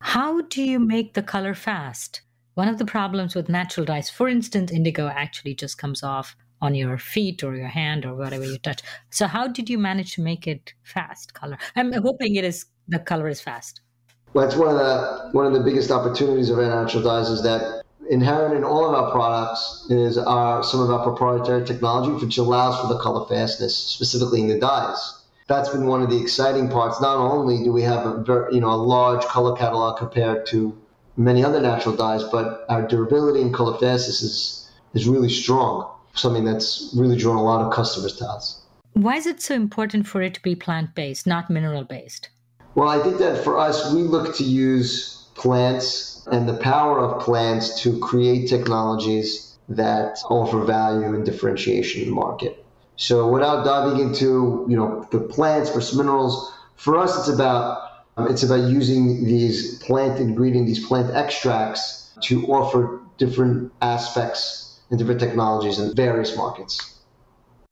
How 0.00 0.42
do 0.42 0.62
you 0.62 0.80
make 0.80 1.14
the 1.14 1.22
color 1.22 1.54
fast? 1.54 2.22
One 2.54 2.68
of 2.68 2.78
the 2.78 2.84
problems 2.84 3.34
with 3.34 3.48
natural 3.48 3.86
dyes, 3.86 4.10
for 4.10 4.28
instance, 4.28 4.70
indigo 4.72 5.06
actually 5.08 5.54
just 5.54 5.78
comes 5.78 6.02
off 6.02 6.36
on 6.62 6.74
your 6.74 6.96
feet 6.96 7.42
or 7.44 7.54
your 7.54 7.68
hand 7.68 8.06
or 8.06 8.14
whatever 8.14 8.44
you 8.44 8.56
touch. 8.58 8.80
So 9.10 9.26
how 9.26 9.48
did 9.48 9.68
you 9.68 9.78
manage 9.78 10.14
to 10.14 10.22
make 10.22 10.46
it 10.46 10.72
fast 10.84 11.34
color? 11.34 11.58
I'm 11.76 11.92
hoping 11.92 12.36
it 12.36 12.44
is 12.44 12.64
the 12.88 12.98
color 12.98 13.28
is 13.28 13.40
fast. 13.40 13.80
Well, 14.32 14.46
that's 14.46 14.56
one 14.56 14.68
of 14.68 14.76
the 14.76 15.28
one 15.32 15.44
of 15.44 15.52
the 15.52 15.60
biggest 15.60 15.90
opportunities 15.90 16.48
of 16.48 16.58
our 16.58 16.64
natural 16.64 17.02
dyes 17.02 17.28
is 17.28 17.42
that 17.42 17.82
inherent 18.08 18.54
in 18.54 18.64
all 18.64 18.88
of 18.88 18.94
our 18.94 19.10
products 19.10 19.86
is 19.90 20.16
our 20.16 20.62
some 20.62 20.80
of 20.80 20.90
our 20.90 21.02
proprietary 21.02 21.64
technology, 21.66 22.24
which 22.24 22.38
allows 22.38 22.80
for 22.80 22.86
the 22.86 22.98
color 23.00 23.26
fastness, 23.26 23.76
specifically 23.76 24.40
in 24.40 24.48
the 24.48 24.58
dyes. 24.58 25.18
That's 25.48 25.68
been 25.68 25.86
one 25.86 26.02
of 26.02 26.08
the 26.08 26.20
exciting 26.20 26.68
parts. 26.70 27.00
Not 27.00 27.18
only 27.18 27.62
do 27.64 27.72
we 27.72 27.82
have 27.82 28.06
a 28.06 28.22
very, 28.22 28.54
you 28.54 28.60
know 28.60 28.70
a 28.70 28.82
large 28.96 29.24
color 29.24 29.54
catalog 29.56 29.98
compared 29.98 30.46
to 30.46 30.78
many 31.16 31.44
other 31.44 31.60
natural 31.60 31.94
dyes, 31.94 32.22
but 32.24 32.64
our 32.68 32.86
durability 32.86 33.42
and 33.42 33.52
color 33.52 33.76
fastness 33.78 34.22
is 34.22 34.70
is 34.94 35.06
really 35.08 35.28
strong. 35.28 35.88
Something 36.14 36.44
that's 36.44 36.92
really 36.96 37.16
drawn 37.16 37.36
a 37.36 37.42
lot 37.42 37.60
of 37.64 37.72
customers 37.72 38.16
to 38.16 38.26
us. 38.26 38.62
Why 38.94 39.16
is 39.16 39.26
it 39.26 39.40
so 39.40 39.54
important 39.54 40.06
for 40.06 40.20
it 40.20 40.34
to 40.34 40.42
be 40.42 40.54
plant 40.54 40.94
based, 40.94 41.26
not 41.26 41.48
mineral 41.48 41.84
based? 41.84 42.28
Well, 42.74 42.88
I 42.88 43.02
think 43.02 43.18
that 43.18 43.42
for 43.42 43.58
us, 43.58 43.92
we 43.92 44.02
look 44.02 44.34
to 44.36 44.44
use 44.44 45.26
plants 45.34 46.26
and 46.30 46.48
the 46.48 46.54
power 46.54 46.98
of 47.00 47.22
plants 47.22 47.80
to 47.82 47.98
create 48.00 48.48
technologies 48.48 49.56
that 49.68 50.18
offer 50.28 50.62
value 50.64 51.14
and 51.14 51.24
differentiation 51.24 52.02
in 52.02 52.08
the 52.08 52.14
market. 52.14 52.64
So 52.96 53.28
without 53.28 53.64
diving 53.64 54.00
into, 54.00 54.66
you 54.68 54.76
know, 54.76 55.08
the 55.10 55.20
plants 55.20 55.70
versus 55.70 55.96
minerals, 55.96 56.52
for 56.76 56.98
us 56.98 57.18
it's 57.18 57.34
about 57.34 57.88
um, 58.16 58.30
it's 58.30 58.42
about 58.42 58.68
using 58.68 59.24
these 59.24 59.78
plant 59.78 60.20
ingredients, 60.20 60.68
these 60.68 60.86
plant 60.86 61.14
extracts 61.14 62.12
to 62.22 62.46
offer 62.46 63.00
different 63.16 63.72
aspects 63.80 64.71
and 64.92 64.98
different 64.98 65.20
technologies 65.20 65.78
in 65.78 65.94
various 65.96 66.36
markets. 66.36 67.00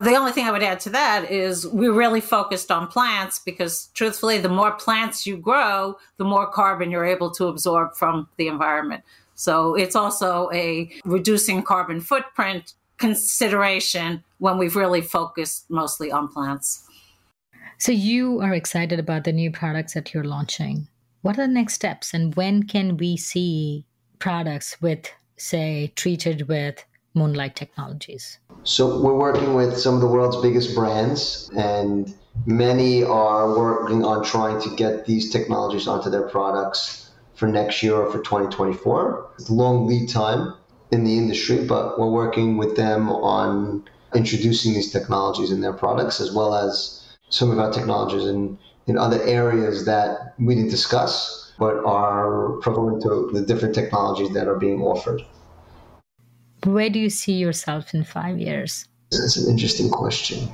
The 0.00 0.14
only 0.14 0.33
thing 0.33 0.46
I 0.46 0.50
would 0.50 0.62
add 0.62 0.80
to 0.80 0.90
that 0.90 1.30
is 1.30 1.66
we 1.66 1.88
really 1.88 2.22
focused 2.22 2.70
on 2.70 2.87
plants 2.88 3.38
because 3.38 3.90
truthfully, 3.92 4.38
the 4.38 4.48
more 4.48 4.72
plants 4.72 5.26
you 5.26 5.37
grow, 5.37 5.96
the 6.16 6.24
more 6.24 6.50
carbon 6.50 6.90
you're 6.90 7.04
able 7.04 7.30
to 7.33 7.48
absorb 7.48 7.94
from 7.94 8.26
the 8.38 8.48
environment. 8.48 9.04
So 9.35 9.74
it's 9.74 9.94
also 9.94 10.50
a 10.54 10.90
reducing 11.04 11.62
carbon 11.62 12.00
footprint 12.00 12.72
consideration 12.96 14.24
when 14.38 14.56
we've 14.56 14.76
really 14.76 15.02
focused 15.02 15.70
mostly 15.70 16.11
on 16.11 16.28
plants. 16.28 16.87
So 17.76 17.92
you 17.92 18.40
are 18.40 18.54
excited 18.54 18.98
about 18.98 19.24
the 19.24 19.33
new 19.33 19.50
products 19.50 19.92
that 19.92 20.14
you're 20.14 20.24
launching. 20.24 20.88
What 21.20 21.38
are 21.38 21.46
the 21.46 21.52
next 21.52 21.74
steps 21.74 22.14
and 22.14 22.35
when 22.35 22.62
can 22.62 22.96
we 22.96 23.18
see 23.18 23.85
products 24.18 24.80
with 24.80 25.11
say 25.37 25.92
treated 25.96 26.48
with 26.48 26.85
Moonlight 27.14 27.57
Technologies? 27.57 28.38
So 28.62 29.01
we're 29.01 29.16
working 29.16 29.55
with 29.55 29.77
some 29.79 29.94
of 29.94 30.01
the 30.01 30.07
world's 30.07 30.40
biggest 30.40 30.75
brands, 30.75 31.51
and 31.57 32.14
many 32.46 33.03
are 33.03 33.57
working 33.59 34.05
on 34.05 34.25
trying 34.25 34.61
to 34.62 34.77
get 34.77 35.07
these 35.07 35.31
technologies 35.31 35.88
onto 35.88 36.11
their 36.11 36.29
products 36.29 37.11
for 37.35 37.49
next 37.49 37.83
year 37.83 37.94
or 37.94 38.11
for 38.12 38.18
2024. 38.18 39.31
It's 39.38 39.49
a 39.49 39.55
long 39.55 39.87
lead 39.87 40.09
time 40.09 40.55
in 40.90 41.05
the 41.05 41.16
industry, 41.16 41.64
but 41.64 41.99
we're 41.99 42.11
working 42.11 42.59
with 42.59 42.77
them 42.77 43.09
on 43.09 43.85
introducing 44.14 44.75
these 44.75 44.90
technologies 44.90 45.51
in 45.51 45.61
their 45.61 45.73
products, 45.73 46.20
as 46.20 46.33
well 46.33 46.55
as 46.55 47.03
some 47.29 47.51
of 47.51 47.59
our 47.59 47.73
technologies 47.73 48.27
in, 48.27 48.59
in 48.87 48.99
other 48.99 49.23
areas 49.23 49.85
that 49.87 50.35
we 50.38 50.55
didn't 50.55 50.70
discuss, 50.70 51.53
but 51.59 51.77
are 51.85 52.53
prevalent 52.61 53.03
to 53.03 53.31
the 53.33 53.40
different 53.42 53.75
technologies 53.75 54.31
that 54.35 54.49
are 54.49 54.57
being 54.57 54.83
offered. 54.83 55.23
Where 56.64 56.90
do 56.90 56.99
you 56.99 57.11
see 57.11 57.35
yourself 57.35 57.94
in 57.94 58.05
five 58.05 58.38
years? 58.38 58.87
That's 59.11 59.37
an 59.37 59.51
interesting 59.51 59.90
question. 59.90 60.49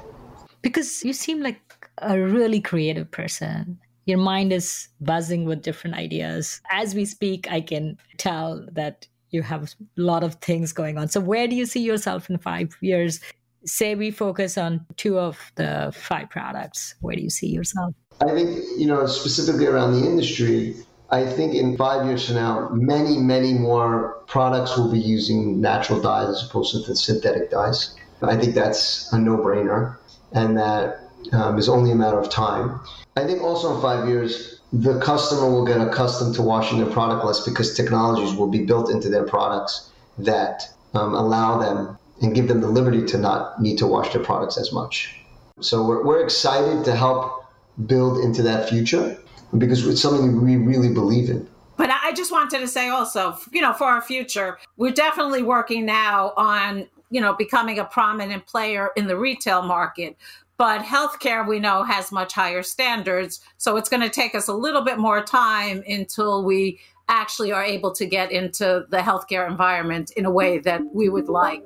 Because 0.62 1.04
you 1.04 1.12
seem 1.12 1.42
like 1.42 1.60
a 1.98 2.18
really 2.18 2.60
creative 2.60 3.10
person. 3.10 3.78
Your 4.06 4.18
mind 4.18 4.52
is 4.52 4.88
buzzing 5.00 5.44
with 5.44 5.62
different 5.62 5.96
ideas. 5.96 6.60
As 6.70 6.94
we 6.94 7.04
speak, 7.04 7.50
I 7.50 7.60
can 7.60 7.98
tell 8.18 8.64
that 8.72 9.06
you 9.30 9.42
have 9.42 9.64
a 9.64 10.00
lot 10.00 10.22
of 10.22 10.36
things 10.36 10.72
going 10.72 10.96
on. 10.96 11.08
So, 11.08 11.20
where 11.20 11.48
do 11.48 11.56
you 11.56 11.66
see 11.66 11.80
yourself 11.80 12.30
in 12.30 12.38
five 12.38 12.76
years? 12.80 13.20
Say 13.64 13.96
we 13.96 14.12
focus 14.12 14.56
on 14.56 14.86
two 14.96 15.18
of 15.18 15.50
the 15.56 15.92
five 15.94 16.30
products. 16.30 16.94
Where 17.00 17.16
do 17.16 17.22
you 17.22 17.30
see 17.30 17.48
yourself? 17.48 17.94
I 18.20 18.30
think, 18.32 18.64
you 18.78 18.86
know, 18.86 19.06
specifically 19.06 19.66
around 19.66 20.00
the 20.00 20.06
industry, 20.06 20.76
I 21.10 21.24
think 21.24 21.54
in 21.54 21.76
five 21.76 22.06
years 22.06 22.26
from 22.26 22.36
now, 22.36 22.68
many, 22.70 23.18
many 23.18 23.52
more 23.54 24.22
products 24.26 24.76
will 24.76 24.90
be 24.90 24.98
using 24.98 25.60
natural 25.60 26.00
dyes 26.00 26.28
as 26.28 26.48
opposed 26.48 26.84
to 26.84 26.96
synthetic 26.96 27.50
dyes. 27.50 27.94
I 28.22 28.36
think 28.36 28.54
that's 28.54 29.12
a 29.12 29.18
no 29.18 29.36
brainer, 29.36 29.96
and 30.32 30.56
that 30.56 31.10
um, 31.32 31.58
is 31.58 31.68
only 31.68 31.92
a 31.92 31.94
matter 31.94 32.18
of 32.18 32.28
time. 32.30 32.80
I 33.16 33.24
think 33.24 33.42
also 33.42 33.74
in 33.74 33.82
five 33.82 34.08
years, 34.08 34.60
the 34.72 34.98
customer 35.00 35.48
will 35.48 35.64
get 35.64 35.80
accustomed 35.80 36.34
to 36.36 36.42
washing 36.42 36.78
their 36.78 36.90
product 36.90 37.24
less 37.24 37.44
because 37.44 37.74
technologies 37.76 38.34
will 38.34 38.48
be 38.48 38.64
built 38.64 38.90
into 38.90 39.08
their 39.08 39.24
products 39.24 39.90
that 40.18 40.68
um, 40.94 41.14
allow 41.14 41.58
them 41.58 41.98
and 42.20 42.34
give 42.34 42.48
them 42.48 42.60
the 42.60 42.68
liberty 42.68 43.04
to 43.04 43.18
not 43.18 43.60
need 43.60 43.78
to 43.78 43.86
wash 43.86 44.12
their 44.12 44.22
products 44.24 44.58
as 44.58 44.72
much. 44.72 45.20
So 45.60 45.84
we're, 45.84 46.04
we're 46.04 46.24
excited 46.24 46.84
to 46.84 46.96
help 46.96 47.44
build 47.86 48.24
into 48.24 48.42
that 48.42 48.68
future 48.68 49.18
because 49.56 49.86
it's 49.86 50.00
something 50.00 50.42
we 50.42 50.56
really 50.56 50.92
believe 50.92 51.30
in. 51.30 51.48
But 51.76 51.90
I 51.90 52.12
just 52.12 52.32
wanted 52.32 52.60
to 52.60 52.68
say 52.68 52.88
also, 52.88 53.36
you 53.52 53.60
know, 53.60 53.72
for 53.72 53.84
our 53.84 54.00
future, 54.00 54.58
we're 54.76 54.92
definitely 54.92 55.42
working 55.42 55.84
now 55.84 56.32
on, 56.36 56.86
you 57.10 57.20
know, 57.20 57.34
becoming 57.34 57.78
a 57.78 57.84
prominent 57.84 58.46
player 58.46 58.90
in 58.96 59.06
the 59.06 59.16
retail 59.16 59.62
market. 59.62 60.16
But 60.58 60.82
healthcare, 60.82 61.46
we 61.46 61.60
know, 61.60 61.82
has 61.82 62.10
much 62.10 62.32
higher 62.32 62.62
standards. 62.62 63.40
So 63.58 63.76
it's 63.76 63.90
going 63.90 64.00
to 64.00 64.08
take 64.08 64.34
us 64.34 64.48
a 64.48 64.54
little 64.54 64.82
bit 64.82 64.98
more 64.98 65.22
time 65.22 65.82
until 65.86 66.44
we 66.44 66.80
actually 67.08 67.52
are 67.52 67.62
able 67.62 67.92
to 67.92 68.06
get 68.06 68.32
into 68.32 68.86
the 68.88 68.98
healthcare 68.98 69.48
environment 69.48 70.12
in 70.12 70.24
a 70.24 70.30
way 70.30 70.58
that 70.58 70.80
we 70.94 71.10
would 71.10 71.28
like. 71.28 71.62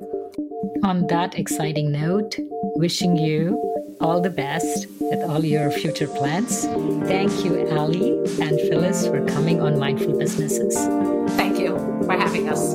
On 0.82 1.06
that 1.06 1.38
exciting 1.38 1.92
note, 1.92 2.36
wishing 2.74 3.16
you 3.16 3.69
all 4.00 4.20
the 4.20 4.30
best 4.30 4.86
with 4.98 5.22
all 5.28 5.44
your 5.44 5.70
future 5.70 6.06
plans. 6.06 6.64
Thank 7.06 7.44
you, 7.44 7.68
Ali 7.70 8.18
and 8.40 8.58
Phyllis, 8.68 9.06
for 9.06 9.24
coming 9.26 9.60
on 9.60 9.78
Mindful 9.78 10.18
Businesses. 10.18 10.74
Thank 11.36 11.58
you 11.58 11.76
for 12.04 12.12
having 12.12 12.48
us. 12.48 12.74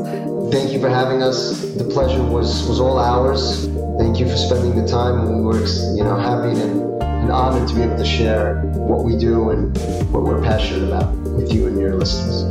Thank 0.52 0.72
you 0.72 0.80
for 0.80 0.90
having 0.90 1.24
us. 1.24 1.74
The 1.74 1.86
pleasure 1.86 2.22
was, 2.24 2.68
was 2.68 2.80
all 2.80 3.00
ours. 3.00 3.66
Thank 3.98 4.20
you 4.20 4.30
for 4.30 4.38
spending 4.38 4.80
the 4.80 4.88
time. 4.88 5.28
And 5.28 5.38
we 5.38 5.42
were 5.42 5.66
you 5.96 6.04
know, 6.04 6.16
happy 6.16 6.60
and, 6.60 7.02
and 7.02 7.32
honored 7.32 7.68
to 7.70 7.76
be 7.76 7.82
able 7.82 7.98
to 7.98 8.06
share 8.06 8.62
what 8.62 9.04
we 9.04 9.18
do 9.18 9.50
and 9.50 9.76
what 10.12 10.24
we're 10.24 10.44
passionate 10.44 10.88
about 10.88 11.12
with 11.16 11.52
you 11.52 11.68
and 11.68 11.80
your 11.80 11.96
listeners. 11.96 12.44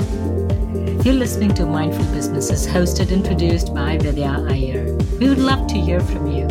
You're 1.06 1.14
listening 1.14 1.54
to 1.54 1.66
Mindful 1.66 2.04
Businesses, 2.06 2.66
hosted 2.66 3.12
and 3.12 3.24
produced 3.24 3.72
by 3.74 3.98
Vidya 3.98 4.44
Iyer. 4.48 4.96
We 5.20 5.28
would 5.28 5.38
love 5.38 5.68
to 5.68 5.74
hear 5.74 6.00
from 6.00 6.26
you. 6.26 6.48